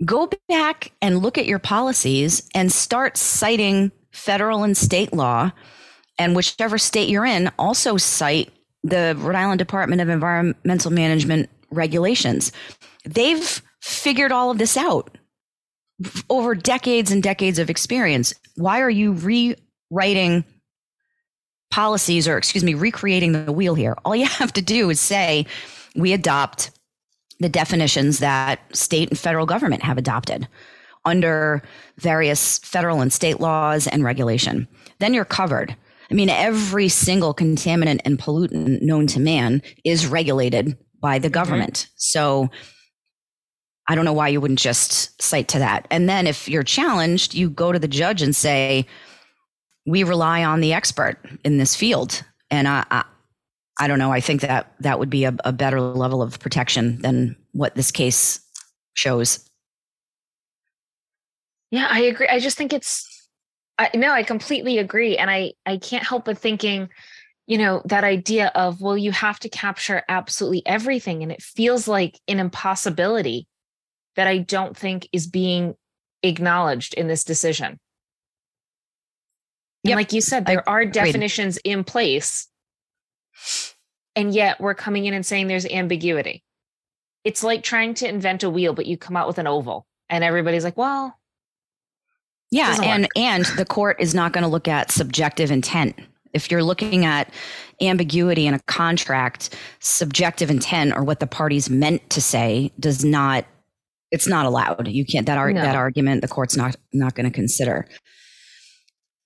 go 0.06 0.30
back 0.48 0.92
and 1.02 1.22
look 1.22 1.38
at 1.38 1.46
your 1.46 1.60
policies 1.60 2.48
and 2.56 2.72
start 2.72 3.18
citing 3.18 3.92
federal 4.12 4.64
and 4.64 4.78
state 4.78 5.14
law 5.14 5.52
and 6.18 6.36
whichever 6.36 6.78
state 6.78 7.10
you're 7.10 7.26
in, 7.26 7.52
also 7.60 7.98
cite 7.98 8.52
the 8.84 9.16
Rhode 9.20 9.36
Island 9.36 9.60
Department 9.60 10.02
of 10.02 10.10
Environmental 10.10 10.92
Management 10.92 11.50
regulations. 11.70 12.52
They've 13.06 13.62
figured 13.82 14.32
all 14.32 14.50
of 14.52 14.58
this 14.58 14.78
out 14.78 15.18
over 16.30 16.56
decades 16.56 17.12
and 17.12 17.24
decades 17.24 17.60
of 17.60 17.70
experience. 17.70 18.34
Why 18.56 18.82
are 18.82 18.90
you 18.90 19.14
rewriting 19.14 20.46
policies 21.72 22.28
or, 22.28 22.38
excuse 22.38 22.64
me, 22.64 22.74
recreating 22.74 23.32
the 23.32 23.52
wheel 23.52 23.76
here? 23.76 23.96
All 24.06 24.16
you 24.16 24.26
have 24.26 24.54
to 24.54 24.62
do 24.62 24.90
is 24.90 25.00
say, 25.00 25.46
we 25.96 26.14
adopt 26.14 26.72
the 27.40 27.50
definitions 27.50 28.20
that 28.20 28.60
state 28.76 29.10
and 29.10 29.18
federal 29.18 29.46
government 29.46 29.84
have 29.84 29.98
adopted 29.98 30.48
under 31.06 31.64
various 31.98 32.60
federal 32.60 33.02
and 33.02 33.14
state 33.14 33.40
laws 33.40 33.88
and 33.88 34.04
regulation. 34.04 34.68
Then 35.00 35.14
you're 35.14 35.26
covered. 35.26 35.76
I 36.10 36.14
mean, 36.14 36.30
every 36.30 36.90
single 36.90 37.34
contaminant 37.34 38.02
and 38.06 38.18
pollutant 38.18 38.82
known 38.82 39.08
to 39.08 39.20
man 39.20 39.62
is 39.84 40.08
regulated 40.08 40.78
by 41.02 41.20
the 41.20 41.28
mm-hmm. 41.28 41.34
government. 41.34 41.74
Mm-hmm. 41.74 41.94
So 41.96 42.50
I 43.88 43.96
don't 43.96 44.06
know 44.06 44.14
why 44.14 44.28
you 44.28 44.42
wouldn't 44.42 44.60
just 44.60 45.22
cite 45.22 45.48
to 45.50 45.60
that. 45.60 45.88
And 45.90 46.10
then 46.10 46.28
if 46.28 46.50
you're 46.50 46.64
challenged, 46.64 47.34
you 47.34 47.50
go 47.50 47.72
to 47.72 47.80
the 47.80 47.88
judge 47.88 48.22
and 48.22 48.36
say, 48.36 48.86
we 49.86 50.04
rely 50.04 50.44
on 50.44 50.60
the 50.60 50.74
expert 50.74 51.18
in 51.46 51.58
this 51.58 51.76
field. 51.76 52.24
And 52.52 52.68
I, 52.68 52.86
I, 52.92 53.06
I 53.80 53.88
don't 53.88 54.00
know. 54.00 54.12
I 54.12 54.20
think 54.20 54.42
that 54.42 54.74
that 54.82 55.00
would 55.00 55.10
be 55.10 55.24
a, 55.24 55.36
a 55.46 55.54
better 55.54 55.80
level 55.80 56.22
of 56.22 56.40
protection 56.40 57.02
than 57.02 57.38
what 57.54 57.76
this 57.76 57.92
case 57.92 58.42
shows. 58.94 59.50
Yeah, 61.72 61.88
I 61.90 62.02
agree. 62.02 62.28
I 62.28 62.40
just 62.40 62.58
think 62.58 62.74
it's 62.74 63.06
I, 63.80 63.92
no, 63.94 64.12
I 64.12 64.24
completely 64.24 64.80
agree. 64.80 65.18
And 65.18 65.30
I, 65.30 65.54
I 65.66 65.78
can't 65.78 66.06
help 66.06 66.26
but 66.26 66.38
thinking, 66.38 66.90
you 67.46 67.58
know, 67.58 67.82
that 67.86 68.04
idea 68.04 68.52
of, 68.56 68.82
well, 68.82 68.98
you 68.98 69.12
have 69.12 69.40
to 69.40 69.50
capture 69.50 70.04
absolutely 70.10 70.66
everything. 70.66 71.24
And 71.24 71.32
it 71.32 71.42
feels 71.42 71.88
like 71.88 72.20
an 72.28 72.40
impossibility 72.40 73.48
that 74.18 74.28
I 74.28 74.40
don't 74.40 74.76
think 74.76 75.08
is 75.14 75.28
being 75.28 75.76
acknowledged 76.24 76.94
in 76.96 77.08
this 77.08 77.24
decision. 77.24 77.80
And 79.86 79.96
like 79.96 80.12
you 80.12 80.20
said, 80.20 80.46
there 80.46 80.68
I 80.68 80.74
are 80.74 80.86
definitions 80.86 81.58
in 81.64 81.86
place. 81.86 82.48
And 84.16 84.34
yet 84.34 84.60
we're 84.60 84.74
coming 84.74 85.06
in 85.06 85.14
and 85.14 85.26
saying 85.26 85.48
there's 85.48 85.68
ambiguity. 85.68 86.44
It's 87.24 87.44
like 87.44 87.64
trying 87.64 87.94
to 87.96 88.10
invent 88.10 88.44
a 88.44 88.50
wheel, 88.50 88.74
but 88.74 88.88
you 88.88 88.98
come 88.98 89.16
out 89.16 89.28
with 89.28 89.38
an 89.38 89.48
oval. 89.48 89.86
And 90.10 90.24
everybody's 90.24 90.64
like, 90.64 90.78
well, 90.78 91.18
yeah, 92.50 92.78
and 92.82 93.04
work. 93.04 93.12
and 93.16 93.46
the 93.58 93.66
court 93.66 93.98
is 94.00 94.16
not 94.16 94.34
going 94.34 94.44
to 94.44 94.50
look 94.50 94.68
at 94.68 94.92
subjective 94.92 95.52
intent. 95.52 96.00
If 96.34 96.50
you're 96.50 96.64
looking 96.64 97.06
at 97.06 97.32
ambiguity 97.82 98.48
in 98.48 98.54
a 98.54 98.60
contract, 98.68 99.56
subjective 99.80 100.50
intent 100.50 100.94
or 100.96 101.04
what 101.04 101.20
the 101.20 101.28
parties 101.28 101.70
meant 101.70 102.10
to 102.10 102.22
say 102.22 102.72
does 102.80 103.04
not 103.04 103.46
it's 104.12 104.28
not 104.28 104.46
allowed. 104.46 104.88
You 104.88 105.06
can't 105.06 105.26
that 105.26 105.38
ar- 105.38 105.52
no. 105.52 105.62
that 105.62 105.76
argument 105.76 106.22
the 106.22 106.28
court's 106.28 106.56
not 106.56 106.76
not 106.94 107.16
going 107.16 107.26
to 107.26 107.32
consider. 107.32 107.88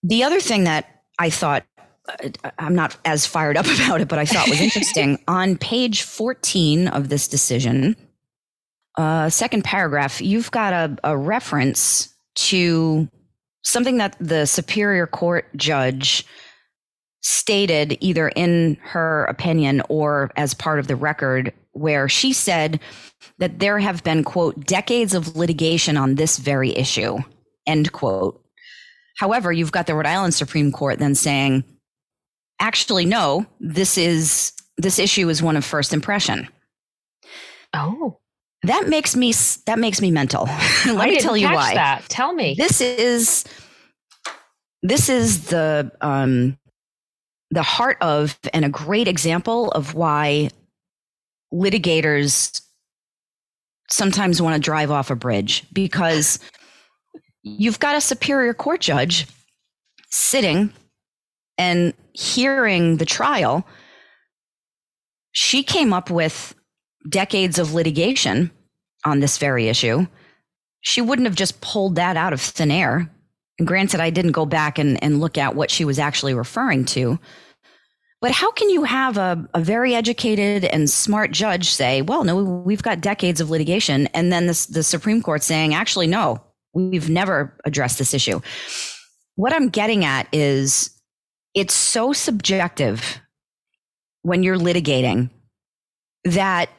The 0.03 0.23
other 0.23 0.39
thing 0.39 0.63
that 0.63 1.03
I 1.19 1.29
thought 1.29 1.65
uh, 2.09 2.29
I'm 2.57 2.75
not 2.75 2.97
as 3.05 3.25
fired 3.25 3.57
up 3.57 3.65
about 3.85 4.01
it, 4.01 4.07
but 4.07 4.19
I 4.19 4.25
thought 4.25 4.49
was 4.49 4.61
interesting 4.61 5.19
on 5.27 5.57
page 5.57 6.01
14 6.03 6.87
of 6.87 7.09
this 7.09 7.27
decision, 7.27 7.95
uh, 8.97 9.29
second 9.29 9.63
paragraph, 9.63 10.21
you've 10.21 10.51
got 10.51 10.73
a, 10.73 10.97
a 11.03 11.17
reference 11.17 12.13
to 12.35 13.07
something 13.63 13.97
that 13.97 14.15
the 14.19 14.45
Superior 14.45 15.07
Court 15.07 15.45
judge 15.55 16.25
stated 17.21 17.97
either 18.01 18.29
in 18.29 18.77
her 18.81 19.25
opinion 19.25 19.81
or 19.89 20.31
as 20.35 20.53
part 20.53 20.79
of 20.79 20.87
the 20.87 20.95
record, 20.95 21.53
where 21.73 22.09
she 22.09 22.33
said 22.33 22.79
that 23.37 23.59
there 23.59 23.79
have 23.79 24.03
been, 24.03 24.23
quote, 24.23 24.65
decades 24.65 25.13
of 25.13 25.35
litigation 25.35 25.97
on 25.97 26.15
this 26.15 26.37
very 26.37 26.75
issue, 26.75 27.17
end 27.65 27.91
quote. 27.91 28.43
However, 29.17 29.51
you've 29.51 29.71
got 29.71 29.87
the 29.87 29.93
Rhode 29.95 30.07
Island 30.07 30.33
Supreme 30.33 30.71
Court 30.71 30.99
then 30.99 31.15
saying, 31.15 31.63
actually, 32.59 33.05
no, 33.05 33.45
this 33.59 33.97
is 33.97 34.53
this 34.77 34.97
issue 34.97 35.29
is 35.29 35.43
one 35.43 35.57
of 35.57 35.63
first 35.63 35.93
impression. 35.93 36.47
Oh, 37.73 38.17
That 38.63 38.87
makes 38.89 39.15
me 39.15 39.33
that 39.65 39.79
makes 39.79 40.01
me 40.01 40.11
mental. 40.11 40.45
Let 40.85 40.97
I 40.97 41.05
me 41.07 41.19
tell 41.19 41.37
you 41.37 41.51
why. 41.51 41.73
That. 41.73 42.03
Tell 42.09 42.33
me. 42.33 42.55
This 42.57 42.81
is 42.81 43.45
this 44.83 45.09
is 45.09 45.47
the 45.47 45.91
um, 46.01 46.57
the 47.51 47.63
heart 47.63 47.97
of 48.01 48.39
and 48.53 48.65
a 48.65 48.69
great 48.69 49.07
example 49.07 49.71
of 49.71 49.93
why 49.93 50.49
litigators 51.53 52.61
sometimes 53.89 54.41
want 54.41 54.55
to 54.55 54.61
drive 54.61 54.89
off 54.89 55.11
a 55.11 55.15
bridge 55.15 55.65
because 55.73 56.39
you've 57.43 57.79
got 57.79 57.95
a 57.95 58.01
superior 58.01 58.53
court 58.53 58.79
judge 58.79 59.27
sitting 60.09 60.71
and 61.57 61.93
hearing 62.13 62.97
the 62.97 63.05
trial. 63.05 63.67
She 65.33 65.61
came 65.61 65.91
up 65.91 66.09
with 66.09 66.55
decades 67.09 67.59
of 67.59 67.73
litigation 67.73 68.49
on 69.05 69.19
this 69.19 69.37
very 69.37 69.67
issue. 69.67 70.07
She 70.81 71.01
wouldn't 71.01 71.27
have 71.27 71.35
just 71.35 71.59
pulled 71.61 71.95
that 71.95 72.15
out 72.15 72.33
of 72.33 72.39
thin 72.39 72.71
air. 72.71 73.11
Granted, 73.63 73.99
I 73.99 74.09
didn't 74.09 74.31
go 74.31 74.45
back 74.45 74.79
and, 74.79 75.01
and 75.03 75.19
look 75.19 75.37
at 75.37 75.55
what 75.55 75.69
she 75.71 75.85
was 75.85 75.99
actually 75.99 76.33
referring 76.33 76.85
to. 76.85 77.19
But 78.21 78.31
how 78.31 78.51
can 78.51 78.69
you 78.69 78.83
have 78.83 79.17
a, 79.17 79.49
a 79.55 79.61
very 79.61 79.95
educated 79.95 80.63
and 80.65 80.89
smart 80.89 81.31
judge 81.31 81.69
say, 81.69 82.03
well, 82.03 82.23
no, 82.23 82.43
we've 82.43 82.83
got 82.83 83.01
decades 83.01 83.41
of 83.41 83.49
litigation, 83.49 84.07
and 84.07 84.31
then 84.31 84.45
this, 84.45 84.67
the 84.67 84.83
Supreme 84.83 85.23
Court 85.23 85.41
saying, 85.41 85.73
actually, 85.73 86.05
no, 86.05 86.39
we've 86.73 87.09
never 87.09 87.57
addressed 87.65 87.97
this 87.97 88.13
issue? 88.13 88.39
What 89.35 89.53
I'm 89.53 89.69
getting 89.69 90.05
at 90.05 90.27
is 90.31 90.91
it's 91.55 91.73
so 91.73 92.13
subjective 92.13 93.19
when 94.21 94.43
you're 94.43 94.57
litigating 94.57 95.31
that 96.23 96.69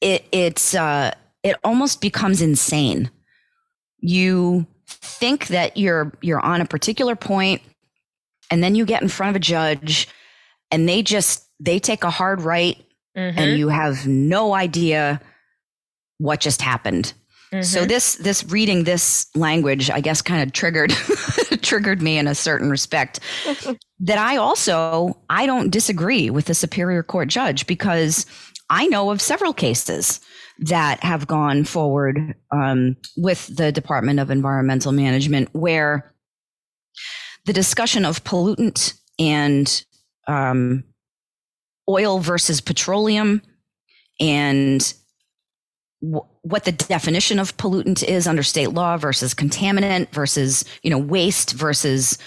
it, 0.00 0.24
it's 0.32 0.74
uh, 0.74 1.12
it 1.42 1.56
almost 1.62 2.00
becomes 2.00 2.40
insane. 2.40 3.10
You 3.98 4.66
think 4.86 5.48
that 5.48 5.76
you're 5.76 6.12
you're 6.22 6.40
on 6.40 6.60
a 6.60 6.66
particular 6.66 7.16
point, 7.16 7.62
and 8.50 8.62
then 8.62 8.74
you 8.74 8.84
get 8.84 9.02
in 9.02 9.08
front 9.08 9.30
of 9.30 9.36
a 9.36 9.40
judge 9.40 10.08
and 10.70 10.88
they 10.88 11.02
just 11.02 11.44
they 11.60 11.78
take 11.78 12.04
a 12.04 12.10
hard 12.10 12.42
right 12.42 12.82
Mhm, 13.16 13.34
and 13.36 13.58
you 13.58 13.68
have 13.68 14.06
no 14.06 14.54
idea 14.54 15.20
what 16.18 16.40
just 16.40 16.60
happened 16.60 17.14
so 17.62 17.84
mhm. 17.84 17.88
this 17.88 18.16
this 18.16 18.44
reading 18.44 18.84
this 18.84 19.26
language 19.34 19.90
i 19.90 20.00
guess 20.00 20.20
kind 20.20 20.42
of 20.42 20.52
triggered 20.52 20.90
triggered 21.62 22.02
me 22.02 22.18
in 22.18 22.26
a 22.26 22.34
certain 22.34 22.68
respect 22.68 23.20
that 24.00 24.18
i 24.18 24.36
also 24.36 25.16
i 25.30 25.46
don't 25.46 25.70
disagree 25.70 26.28
with 26.28 26.46
the 26.46 26.54
superior 26.54 27.02
court 27.02 27.28
judge 27.28 27.66
because 27.66 28.26
i 28.68 28.86
know 28.88 29.10
of 29.10 29.20
several 29.20 29.54
cases 29.54 30.20
that 30.58 31.02
have 31.02 31.26
gone 31.26 31.64
forward 31.64 32.34
um, 32.50 32.96
with 33.16 33.54
the 33.56 33.72
department 33.72 34.20
of 34.20 34.30
environmental 34.30 34.92
management 34.92 35.48
where 35.52 36.14
the 37.44 37.52
discussion 37.52 38.04
of 38.04 38.24
pollutant 38.24 38.94
and 39.18 39.84
um, 40.26 40.82
oil 41.88 42.18
versus 42.18 42.60
petroleum 42.60 43.42
and 44.18 44.94
what 46.00 46.64
the 46.64 46.72
definition 46.72 47.38
of 47.38 47.56
pollutant 47.56 48.02
is 48.04 48.26
under 48.26 48.42
state 48.42 48.70
law 48.70 48.96
versus 48.96 49.34
contaminant 49.34 50.10
versus 50.12 50.64
you 50.82 50.90
know 50.90 50.98
waste 50.98 51.52
versus 51.52 52.18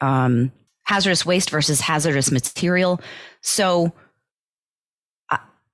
um, 0.00 0.50
hazardous 0.84 1.24
waste 1.24 1.50
versus 1.50 1.80
hazardous 1.80 2.30
material. 2.30 3.00
So 3.42 3.92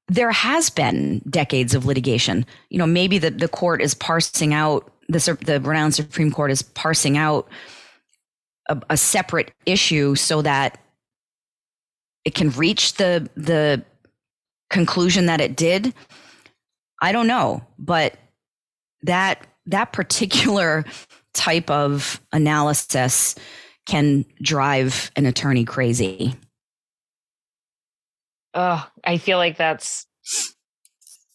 there 0.08 0.32
has 0.32 0.70
been 0.70 1.20
decades 1.28 1.74
of 1.74 1.86
litigation. 1.86 2.46
You 2.70 2.78
know 2.78 2.86
maybe 2.86 3.18
the, 3.18 3.30
the 3.30 3.48
court 3.48 3.82
is 3.82 3.94
parsing 3.94 4.54
out 4.54 4.92
the, 5.08 5.38
the 5.44 5.62
Island 5.64 5.94
Supreme 5.94 6.30
Court 6.30 6.50
is 6.50 6.62
parsing 6.62 7.16
out 7.16 7.48
a, 8.68 8.80
a 8.90 8.96
separate 8.96 9.52
issue 9.64 10.14
so 10.14 10.42
that 10.42 10.78
it 12.24 12.34
can 12.34 12.50
reach 12.50 12.94
the 12.94 13.28
the 13.36 13.84
conclusion 14.70 15.26
that 15.26 15.40
it 15.40 15.56
did. 15.56 15.94
I 17.00 17.12
don't 17.12 17.26
know 17.26 17.62
but 17.78 18.16
that 19.02 19.46
that 19.66 19.92
particular 19.92 20.84
type 21.34 21.70
of 21.70 22.20
analysis 22.32 23.34
can 23.86 24.24
drive 24.42 25.10
an 25.16 25.24
attorney 25.24 25.64
crazy 25.64 26.34
Oh, 28.60 28.84
I 29.04 29.18
feel 29.18 29.38
like 29.38 29.56
that's. 29.56 30.04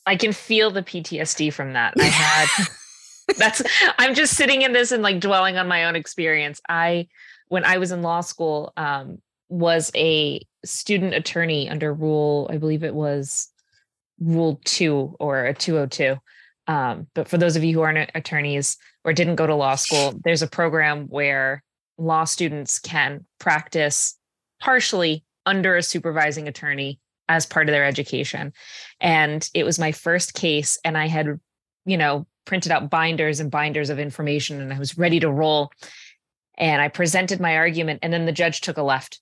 I 0.05 0.17
can 0.17 0.33
feel 0.33 0.71
the 0.71 0.83
PTSD 0.83 1.53
from 1.53 1.71
that. 1.71 1.93
I 1.97 2.03
had. 2.03 2.67
that's. 3.37 3.61
I'm 3.97 4.13
just 4.13 4.33
sitting 4.33 4.61
in 4.61 4.73
this 4.73 4.91
and 4.91 5.01
like 5.01 5.21
dwelling 5.21 5.55
on 5.55 5.69
my 5.69 5.85
own 5.85 5.95
experience. 5.95 6.59
I, 6.67 7.07
when 7.47 7.63
I 7.63 7.77
was 7.77 7.93
in 7.93 8.01
law 8.01 8.19
school, 8.19 8.73
um, 8.75 9.19
was 9.47 9.89
a 9.95 10.45
student 10.65 11.13
attorney 11.13 11.69
under 11.69 11.93
rule. 11.93 12.49
I 12.51 12.57
believe 12.57 12.83
it 12.83 12.93
was 12.93 13.47
rule 14.19 14.59
two 14.65 15.15
or 15.17 15.45
a 15.45 15.53
202. 15.53 16.17
Um, 16.67 17.07
but 17.13 17.29
for 17.29 17.37
those 17.37 17.55
of 17.55 17.63
you 17.63 17.73
who 17.73 17.81
aren't 17.83 18.11
attorneys 18.15 18.75
or 19.05 19.13
didn't 19.13 19.35
go 19.35 19.47
to 19.47 19.55
law 19.55 19.75
school, 19.75 20.19
there's 20.25 20.41
a 20.41 20.47
program 20.47 21.07
where 21.07 21.63
law 21.97 22.25
students 22.25 22.79
can 22.79 23.25
practice 23.39 24.17
partially 24.59 25.23
under 25.45 25.77
a 25.77 25.83
supervising 25.83 26.49
attorney 26.49 26.99
as 27.29 27.45
part 27.45 27.69
of 27.69 27.73
their 27.73 27.85
education. 27.85 28.53
And 28.99 29.47
it 29.53 29.63
was 29.63 29.79
my 29.79 29.91
first 29.91 30.33
case, 30.33 30.77
and 30.83 30.97
I 30.97 31.07
had, 31.07 31.39
you 31.85 31.97
know, 31.97 32.25
printed 32.45 32.71
out 32.71 32.89
binders 32.89 33.39
and 33.39 33.49
binders 33.51 33.89
of 33.89 33.99
information, 33.99 34.61
and 34.61 34.73
I 34.73 34.79
was 34.79 34.97
ready 34.97 35.19
to 35.21 35.31
roll. 35.31 35.71
And 36.57 36.81
I 36.81 36.87
presented 36.87 37.39
my 37.39 37.57
argument, 37.57 37.99
and 38.03 38.11
then 38.13 38.25
the 38.25 38.31
judge 38.31 38.61
took 38.61 38.77
a 38.77 38.83
left, 38.83 39.19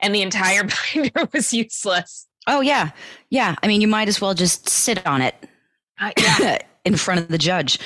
and 0.00 0.14
the 0.14 0.22
entire 0.22 0.62
binder 0.94 1.28
was 1.32 1.52
useless. 1.52 2.26
oh 2.46 2.60
yeah 2.60 2.90
yeah 3.30 3.54
i 3.62 3.66
mean 3.66 3.80
you 3.80 3.88
might 3.88 4.08
as 4.08 4.20
well 4.20 4.34
just 4.34 4.68
sit 4.68 5.04
on 5.06 5.20
it 5.22 5.34
Uh, 6.00 6.12
yeah. 6.18 6.58
in 6.84 6.96
front 6.96 7.18
of 7.20 7.28
the 7.28 7.38
judge 7.38 7.78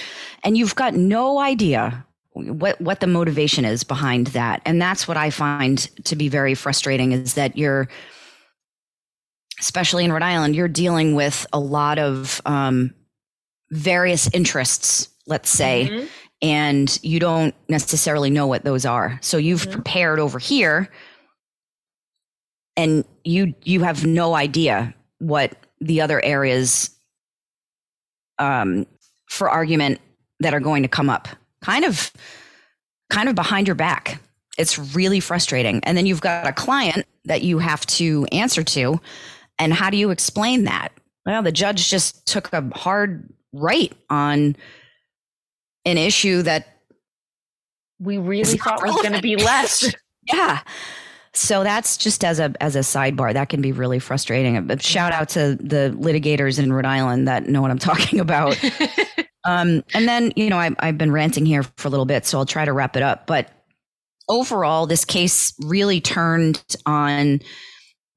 and 0.45 0.59
you've 0.59 0.75
got 0.75 0.93
no 0.95 1.39
idea 1.39 2.05
what 2.33 2.79
what 2.81 3.01
the 3.01 3.07
motivation 3.07 3.65
is 3.65 3.83
behind 3.85 4.27
that 4.29 4.61
and 4.67 4.81
that's 4.83 5.09
what 5.09 5.17
i 5.17 5.31
find 5.31 5.89
to 6.05 6.15
be 6.17 6.29
very 6.29 6.55
frustrating 6.55 7.13
is 7.13 7.35
that 7.35 7.57
you're 7.57 7.89
especially 9.61 10.05
in 10.05 10.13
rhode 10.13 10.23
island 10.23 10.57
you're 10.57 10.69
dealing 10.69 11.15
with 11.15 11.47
a 11.53 11.61
lot 11.61 11.99
of 11.99 12.41
um, 12.47 12.93
various 13.71 14.29
interests 14.33 15.09
let's 15.27 15.51
say 15.51 15.89
Mhm. 15.91 16.09
and 16.43 16.99
you 17.03 17.21
don't 17.21 17.55
necessarily 17.69 18.31
know 18.31 18.47
what 18.47 18.65
those 18.65 18.85
are 18.85 19.19
so 19.23 19.37
you've 19.37 19.67
Mhm. 19.67 19.73
prepared 19.73 20.19
over 20.19 20.39
here 20.39 20.89
and 22.77 23.05
you 23.25 23.55
you 23.63 23.83
have 23.83 24.05
no 24.07 24.35
idea 24.35 24.95
what 25.19 25.55
the 25.81 26.01
other 26.01 26.23
areas 26.25 26.91
um, 28.39 28.87
for 29.29 29.51
argument 29.51 30.01
that 30.41 30.55
are 30.55 30.61
going 30.61 30.83
to 30.83 30.89
come 30.89 31.11
up 31.11 31.29
kind 31.63 31.85
of 31.85 32.11
kind 33.11 33.29
of 33.29 33.35
behind 33.35 33.67
your 33.67 33.75
back 33.75 34.21
it's 34.59 34.79
really 34.95 35.21
frustrating 35.21 35.81
and 35.85 35.97
then 35.97 36.07
you've 36.07 36.21
got 36.21 36.47
a 36.47 36.53
client 36.53 37.07
that 37.25 37.43
you 37.43 37.59
have 37.59 37.85
to 37.87 38.27
answer 38.33 38.63
to 38.63 39.01
and 39.61 39.73
how 39.73 39.91
do 39.91 39.97
you 39.97 40.11
explain 40.11 40.65
that? 40.65 40.93
Well 41.27 41.43
the 41.43 41.53
judge 41.53 41.89
just 41.89 42.27
took 42.27 42.53
a 42.53 42.69
hard 42.75 43.33
right 43.53 43.93
on 44.09 44.57
an 45.85 45.99
issue 45.99 46.43
that 46.43 46.69
We 47.99 48.19
really 48.19 48.57
thought 48.57 48.83
was 48.83 48.97
going 48.97 49.13
to 49.13 49.23
be 49.23 49.37
less. 49.37 49.93
yeah. 50.33 50.61
So 51.33 51.63
that's 51.63 51.97
just 51.97 52.25
as 52.25 52.41
a 52.41 52.53
as 52.61 52.75
a 52.75 52.81
sidebar 52.81 53.33
that 53.33 53.49
can 53.49 53.61
be 53.61 53.73
really 53.73 53.99
frustrating. 53.99 54.57
A 54.57 54.79
shout 54.81 55.13
out 55.13 55.29
to 55.31 55.55
the 55.57 55.95
litigators 55.97 56.59
in 56.59 56.73
rhode 56.73 56.87
island 56.87 57.29
that 57.29 57.47
know 57.49 57.63
what 57.63 57.71
i'm 57.71 57.79
talking 57.91 58.21
about. 58.21 58.59
Um, 59.43 59.83
and 59.95 60.07
then 60.07 60.35
you 60.37 60.51
know 60.51 60.59
I, 60.59 60.71
i've 60.81 60.99
been 60.99 61.11
ranting 61.11 61.47
here 61.47 61.63
for 61.63 61.89
a 61.89 61.91
little 61.91 62.05
bit 62.05 62.27
so 62.27 62.37
i'll 62.37 62.45
try 62.45 62.67
to 62.67 62.75
wrap 62.75 62.95
it 62.95 63.03
up. 63.03 63.27
But 63.27 63.49
overall 64.29 64.87
this 64.87 65.07
case 65.07 65.55
really 65.61 65.99
turned 65.99 66.63
on 66.85 67.41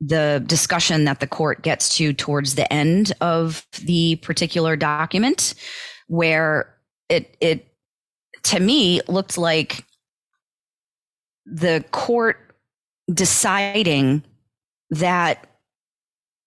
the 0.05 0.43
discussion 0.45 1.05
that 1.05 1.19
the 1.19 1.27
court 1.27 1.61
gets 1.61 1.95
to 1.97 2.13
towards 2.13 2.55
the 2.55 2.71
end 2.71 3.13
of 3.21 3.65
the 3.83 4.15
particular 4.17 4.75
document 4.75 5.53
where 6.07 6.75
it 7.09 7.35
it 7.39 7.67
to 8.43 8.59
me 8.59 8.99
looked 9.07 9.37
like 9.37 9.85
the 11.45 11.83
court 11.91 12.55
deciding 13.13 14.23
that 14.89 15.47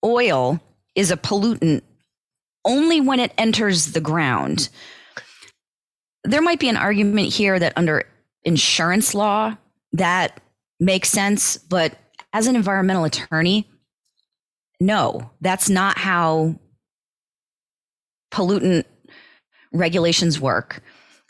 oil 0.04 0.60
is 0.94 1.10
a 1.10 1.16
pollutant 1.16 1.82
only 2.64 3.00
when 3.00 3.20
it 3.20 3.32
enters 3.38 3.92
the 3.92 4.00
ground. 4.00 4.68
There 6.24 6.42
might 6.42 6.58
be 6.58 6.68
an 6.68 6.76
argument 6.76 7.32
here 7.32 7.58
that 7.58 7.74
under 7.76 8.04
insurance 8.44 9.14
law, 9.14 9.56
that 9.92 10.40
makes 10.80 11.08
sense. 11.08 11.56
But 11.56 11.96
as 12.36 12.46
an 12.46 12.54
environmental 12.54 13.04
attorney, 13.04 13.66
no, 14.78 15.30
that's 15.40 15.70
not 15.70 15.96
how 15.96 16.54
pollutant 18.30 18.84
regulations 19.72 20.38
work. 20.38 20.82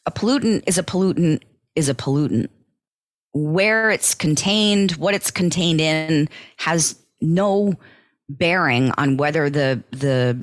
A 0.06 0.10
pollutant 0.10 0.64
is 0.66 0.78
a 0.78 0.82
pollutant 0.82 1.42
is 1.76 1.88
a 1.88 1.94
pollutant. 1.94 2.48
Where 3.32 3.88
it's 3.88 4.16
contained, 4.16 4.92
what 4.92 5.14
it's 5.14 5.30
contained 5.30 5.80
in 5.80 6.28
has 6.56 7.00
no 7.20 7.74
bearing 8.28 8.90
on 8.98 9.16
whether 9.16 9.48
the 9.48 9.84
the 9.92 10.36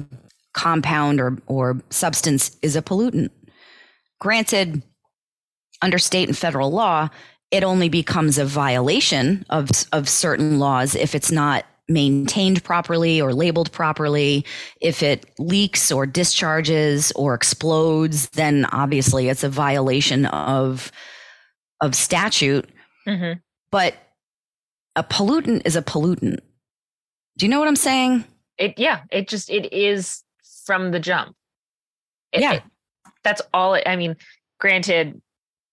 compound 0.54 1.20
or, 1.20 1.40
or 1.46 1.82
substance 1.90 2.56
is 2.62 2.78
a 2.78 2.82
pollutant. 2.82 3.32
Granted, 4.22 4.82
under 5.82 5.98
state 5.98 6.30
and 6.30 6.38
federal 6.38 6.72
law, 6.72 7.10
it 7.54 7.64
only 7.64 7.88
becomes 7.88 8.40
a 8.40 8.46
violation 8.46 9.46
of, 9.52 9.70
of 9.92 10.10
certain 10.10 10.58
laws 10.58 10.96
if 10.96 11.14
it's 11.14 11.32
not 11.32 11.66
maintained 11.88 12.64
properly 12.64 13.22
or 13.22 13.32
labeled 13.32 13.72
properly. 13.72 14.44
If 14.82 15.04
it 15.04 15.30
leaks 15.38 15.92
or 15.92 16.08
discharges 16.08 17.12
or 17.12 17.36
explodes, 17.36 18.30
then 18.30 18.66
obviously 18.72 19.30
it's 19.30 19.44
a 19.44 19.50
violation 19.50 20.26
of 20.26 20.92
of 21.80 21.94
statute. 21.94 22.68
Mm-hmm. 23.08 23.40
But 23.70 23.96
a 24.96 25.04
pollutant 25.04 25.62
is 25.66 25.76
a 25.76 25.84
pollutant. 25.84 26.40
Do 27.38 27.46
you 27.46 27.52
know 27.52 27.60
what 27.60 27.68
I'm 27.68 27.76
saying? 27.76 28.24
It 28.58 28.80
yeah, 28.80 29.02
it 29.12 29.28
just 29.28 29.52
it 29.52 29.72
is 29.72 30.24
from 30.66 30.90
the 30.90 31.00
jump. 31.00 31.36
It, 32.32 32.42
yeah. 32.42 32.54
It, 32.54 32.64
that's 33.24 33.44
all 33.54 33.76
it, 33.76 33.84
I 33.86 33.96
mean, 33.96 34.16
granted 34.60 35.22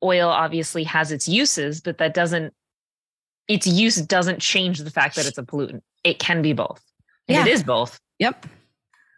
oil 0.03 0.29
obviously 0.29 0.85
has 0.85 1.13
its 1.13 1.29
uses, 1.29 1.81
but 1.81 1.99
that 1.99 2.15
doesn't 2.15 2.53
its 3.49 3.67
use 3.67 3.97
doesn't 3.97 4.41
change 4.41 4.79
the 4.79 4.91
fact 4.91 5.17
that 5.17 5.27
it's 5.27 5.39
a 5.39 5.43
pollutant. 5.43 5.83
It 6.05 6.19
can 6.19 6.41
be 6.41 6.53
both. 6.53 6.83
And 7.29 7.37
yeah. 7.37 7.43
it 7.43 7.49
is 7.49 7.65
both. 7.65 7.99
Yep. 8.19 8.47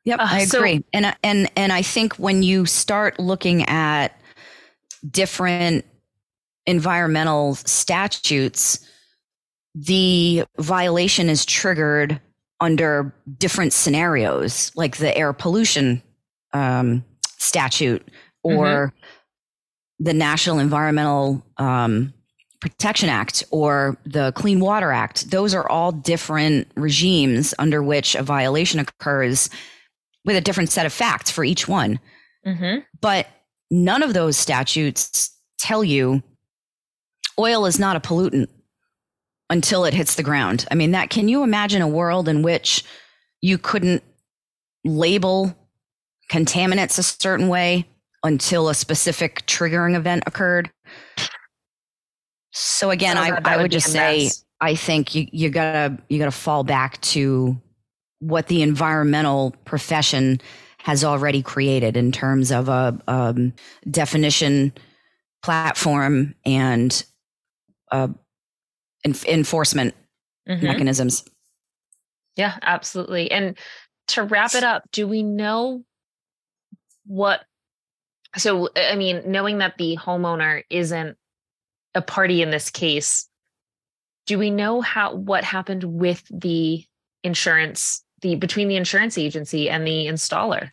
Yep, 0.05 0.19
uh, 0.19 0.27
I 0.29 0.41
agree. 0.41 0.79
So, 0.79 0.83
and 0.93 1.17
and 1.23 1.51
and 1.57 1.73
I 1.73 1.83
think 1.83 2.15
when 2.17 2.43
you 2.43 2.67
start 2.67 3.21
looking 3.21 3.65
at 3.69 4.21
different 5.09 5.85
environmental 6.67 7.55
statutes, 7.55 8.81
the 9.75 10.45
violation 10.59 11.29
is 11.29 11.45
triggered 11.45 12.21
under 12.61 13.15
different 13.39 13.73
scenarios, 13.73 14.73
like 14.75 14.97
the 14.97 15.17
air 15.17 15.33
pollution 15.33 16.03
um, 16.53 17.05
statute 17.39 18.07
or 18.43 18.67
mm-hmm. 18.67 19.07
The 20.03 20.13
National 20.13 20.59
Environmental 20.59 21.45
um, 21.59 22.13
Protection 22.61 23.09
Act 23.09 23.45
or 23.53 23.97
the 24.05 24.33
Clean 24.33 24.59
Water 24.59 24.91
Act. 24.91 25.31
Those 25.31 25.55
are 25.55 25.69
all 25.69 25.93
different 25.93 26.69
regimes 26.75 27.55
under 27.59 27.83
which 27.83 28.17
a 28.17 28.23
violation 28.23 28.81
occurs 28.81 29.49
with 30.25 30.37
a 30.37 30.41
different 30.41 30.71
set 30.71 30.87
of 30.87 30.93
facts 30.93 31.31
for 31.31 31.45
each 31.45 31.69
one. 31.69 32.01
Mm-hmm. 32.45 32.81
But 33.01 33.29
none 33.71 34.03
of 34.03 34.13
those 34.13 34.37
statutes 34.37 35.31
tell 35.59 35.85
you 35.85 36.23
oil 37.39 37.67
is 37.67 37.79
not 37.79 37.97
a 37.97 38.01
pollutant 38.01 38.49
until 39.51 39.85
it 39.85 39.95
hits 39.95 40.17
the 40.17 40.23
ground. 40.25 40.67
I 40.71 40.75
mean, 40.75 40.91
that 40.93 41.11
can 41.11 41.29
you 41.29 41.45
imagine 41.45 41.81
a 41.81 41.89
world 41.89 42.29
in 42.29 42.43
which 42.43 42.83
you 43.41 43.57
couldn't 43.57 44.03
label 44.85 45.57
contaminants 46.31 46.99
a 46.99 47.03
certain 47.05 47.49
way 47.49 47.87
until 48.25 48.69
a 48.69 48.75
specific 48.75 49.47
triggering 49.47 49.97
event 49.97 50.25
occurred? 50.27 50.71
So 52.53 52.91
again, 52.91 53.17
I, 53.17 53.41
I 53.45 53.57
would, 53.57 53.71
just 53.71 53.91
say 53.91 54.31
I 54.61 54.75
think 54.75 55.15
you, 55.15 55.27
you 55.33 55.49
gotta 55.49 55.99
you 56.09 56.19
gotta 56.19 56.31
fall 56.31 56.65
back 56.65 57.01
to 57.01 57.61
what 58.21 58.47
the 58.49 58.63
environmental 58.63 59.55
profession 59.65 60.41
has 60.79 61.05
already 61.05 61.43
created 61.43 61.97
in 61.97 62.13
terms 62.13 62.53
of 62.53 62.69
a 62.69 62.99
um, 63.09 63.53
definition 63.91 64.73
platform 65.43 66.35
and 66.45 67.05
uh, 67.91 68.09
enforcement 69.05 69.95
mm-hmm. 70.49 70.65
mechanisms. 70.65 71.25
Yeah, 72.37 72.57
absolutely. 72.63 73.31
And 73.31 73.59
to 74.09 74.25
wrap 74.25 74.55
it 74.55 74.65
up, 74.65 74.85
do 74.93 75.07
we 75.07 75.23
know 75.23 75.85
what? 77.07 77.45
So, 78.37 78.71
I 78.77 78.97
mean, 78.97 79.23
knowing 79.27 79.59
that 79.59 79.77
the 79.77 79.97
homeowner 79.97 80.63
isn't 80.71 81.17
a 81.95 82.03
party 82.03 82.43
in 82.43 82.51
this 82.51 82.71
case 82.71 83.29
do 84.27 84.39
we 84.39 84.51
know 84.51 84.81
how 84.81 85.15
what 85.15 85.45
happened 85.45 85.85
with 85.85 86.25
the 86.31 86.85
insurance 87.23 88.05
the 88.21 88.37
between 88.37 88.69
the 88.69 88.77
insurance 88.77 89.19
agency 89.19 89.69
and 89.69 89.87
the 89.87 90.07
installer? 90.07 90.71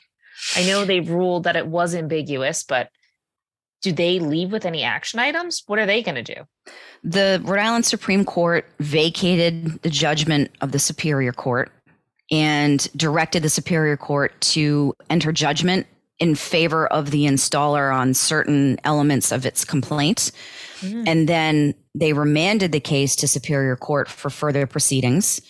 I 0.56 0.66
know 0.66 0.86
they've 0.86 1.10
ruled 1.10 1.44
that 1.44 1.56
it 1.56 1.68
was 1.68 1.96
ambiguous 1.96 2.64
but 2.64 2.90
do 3.82 3.92
they 3.94 4.20
leave 4.20 4.52
with 4.52 4.66
any 4.66 4.84
action 4.84 5.20
items? 5.20 5.64
What 5.66 5.80
are 5.80 5.86
they 5.86 6.04
going 6.04 6.24
to 6.24 6.36
do? 6.36 6.46
The 7.04 7.42
rhode 7.44 7.60
island 7.60 7.86
supreme 7.86 8.26
court 8.26 8.66
vacated 8.80 9.82
the 9.82 9.90
judgment 9.90 10.52
of 10.62 10.72
the 10.72 10.80
superior 10.80 11.32
court 11.32 11.72
and 12.30 12.88
directed 12.96 13.42
the 13.42 13.50
superior 13.50 13.98
court 13.98 14.40
to 14.42 14.94
enter 15.10 15.32
judgment 15.32 15.88
in 16.20 16.36
favor 16.36 16.88
of 16.88 17.12
the 17.12 17.26
installer 17.26 17.96
on 17.96 18.14
certain 18.14 18.78
elements 18.84 19.32
of 19.32 19.46
its 19.46 19.64
complaint 19.64 20.32
Mm. 20.82 21.08
And 21.08 21.30
then 21.30 21.76
they 21.96 22.14
remanded 22.14 22.72
the 22.72 22.80
case 22.80 23.16
to 23.18 23.28
Superior 23.28 23.76
Court 23.76 24.08
for 24.08 24.30
further 24.30 24.66
proceedings, 24.66 25.42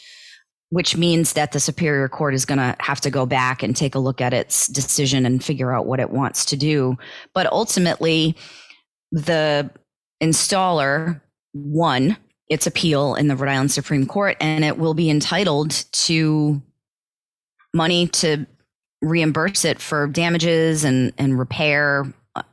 which 0.69 0.95
means 0.97 1.33
that 1.33 1.51
the 1.51 1.59
Superior 1.59 2.09
Court 2.09 2.33
is 2.33 2.45
going 2.45 2.57
to 2.57 2.75
have 2.79 3.01
to 3.01 3.09
go 3.09 3.25
back 3.25 3.63
and 3.63 3.75
take 3.75 3.95
a 3.95 3.99
look 3.99 4.21
at 4.21 4.33
its 4.33 4.67
decision 4.67 5.25
and 5.25 5.43
figure 5.43 5.73
out 5.73 5.85
what 5.85 5.99
it 5.99 6.11
wants 6.11 6.45
to 6.45 6.57
do. 6.57 6.97
But 7.33 7.47
ultimately, 7.51 8.35
the 9.11 9.69
installer 10.21 11.21
won 11.53 12.17
its 12.47 12.65
appeal 12.65 13.15
in 13.15 13.27
the 13.27 13.35
Rhode 13.35 13.51
Island 13.51 13.71
Supreme 13.71 14.07
Court, 14.07 14.35
and 14.39 14.65
it 14.65 14.77
will 14.77 14.95
be 14.95 15.09
entitled 15.09 15.71
to 15.91 16.61
money 17.73 18.07
to 18.07 18.47
reimburse 19.01 19.65
it 19.65 19.79
for 19.79 20.07
damages 20.07 20.83
and, 20.83 21.13
and 21.17 21.39
repair 21.39 22.05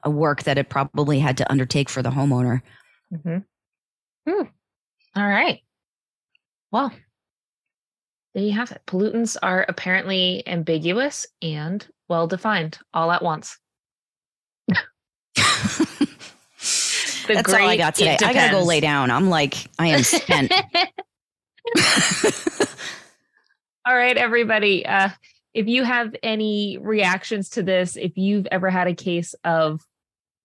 a 0.02 0.10
work 0.10 0.42
that 0.44 0.58
it 0.58 0.68
probably 0.68 1.18
had 1.18 1.36
to 1.38 1.50
undertake 1.50 1.88
for 1.88 2.02
the 2.02 2.10
homeowner. 2.10 2.62
Mm-hmm. 3.12 3.38
Hmm. 4.28 4.42
All 5.14 5.26
right. 5.26 5.60
Well, 6.72 6.92
there 8.34 8.44
you 8.44 8.52
have 8.52 8.70
it. 8.72 8.82
Pollutants 8.86 9.36
are 9.42 9.64
apparently 9.68 10.42
ambiguous 10.46 11.26
and 11.40 11.86
well 12.08 12.26
defined 12.26 12.78
all 12.92 13.10
at 13.10 13.22
once. 13.22 13.58
That's 17.26 17.52
all 17.52 17.66
I 17.66 17.76
got 17.76 17.94
today. 17.94 18.16
I 18.22 18.32
gotta 18.32 18.52
go 18.52 18.62
lay 18.62 18.80
down. 18.80 19.10
I'm 19.10 19.28
like, 19.28 19.54
I 19.78 19.88
am 19.88 20.02
spent. 20.02 20.52
all 23.86 23.96
right, 23.96 24.16
everybody. 24.16 24.86
Uh, 24.86 25.08
if 25.56 25.66
you 25.66 25.82
have 25.84 26.14
any 26.22 26.78
reactions 26.82 27.48
to 27.48 27.62
this, 27.62 27.96
if 27.96 28.18
you've 28.18 28.46
ever 28.52 28.68
had 28.68 28.88
a 28.88 28.94
case 28.94 29.34
of, 29.42 29.80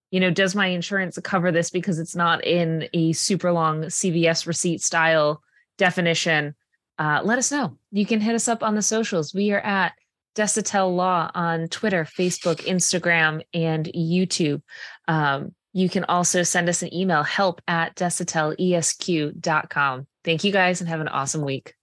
you 0.10 0.22
know, 0.22 0.32
does 0.32 0.56
my 0.56 0.68
insurance 0.68 1.20
cover 1.22 1.52
this 1.52 1.70
because 1.70 2.00
it's 2.00 2.16
not 2.16 2.46
in 2.46 2.88
a 2.94 3.12
super 3.12 3.52
long 3.52 3.82
CVS 3.84 4.48
receipt 4.48 4.82
style 4.82 5.44
definition, 5.78 6.56
uh, 6.98 7.20
let 7.26 7.38
us 7.38 7.52
know. 7.52 7.78
You 7.92 8.06
can 8.06 8.22
hit 8.22 8.36
us 8.36 8.48
up 8.48 8.64
on 8.64 8.76
the 8.76 8.82
socials. 8.82 9.34
We 9.34 9.52
are 9.52 9.60
at 9.60 9.92
Desautel 10.36 10.96
Law 10.96 11.30
on 11.36 11.68
Twitter, 11.68 12.06
Facebook, 12.06 12.66
Instagram, 12.66 13.42
and 13.54 13.92
YouTube. 13.94 14.62
Um, 15.10 15.54
you 15.74 15.90
can 15.90 16.06
also 16.06 16.44
send 16.44 16.70
us 16.70 16.84
an 16.84 16.94
email, 16.94 17.24
help 17.24 17.62
at 17.68 17.98
desautelesq.com. 17.98 20.08
Thank 20.24 20.44
you 20.46 20.54
guys 20.54 20.80
and 20.80 20.90
have 20.90 21.02
an 21.02 21.10
awesome 21.10 21.42
week. 21.42 21.74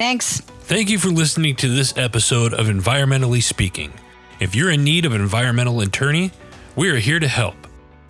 Thanks. 0.00 0.40
Thank 0.40 0.88
you 0.88 0.98
for 0.98 1.08
listening 1.08 1.56
to 1.56 1.68
this 1.68 1.94
episode 1.94 2.54
of 2.54 2.68
Environmentally 2.68 3.42
Speaking. 3.42 3.92
If 4.40 4.54
you're 4.54 4.70
in 4.70 4.82
need 4.82 5.04
of 5.04 5.12
an 5.12 5.20
environmental 5.20 5.82
attorney, 5.82 6.30
we 6.74 6.88
are 6.88 6.96
here 6.96 7.20
to 7.20 7.28
help. 7.28 7.54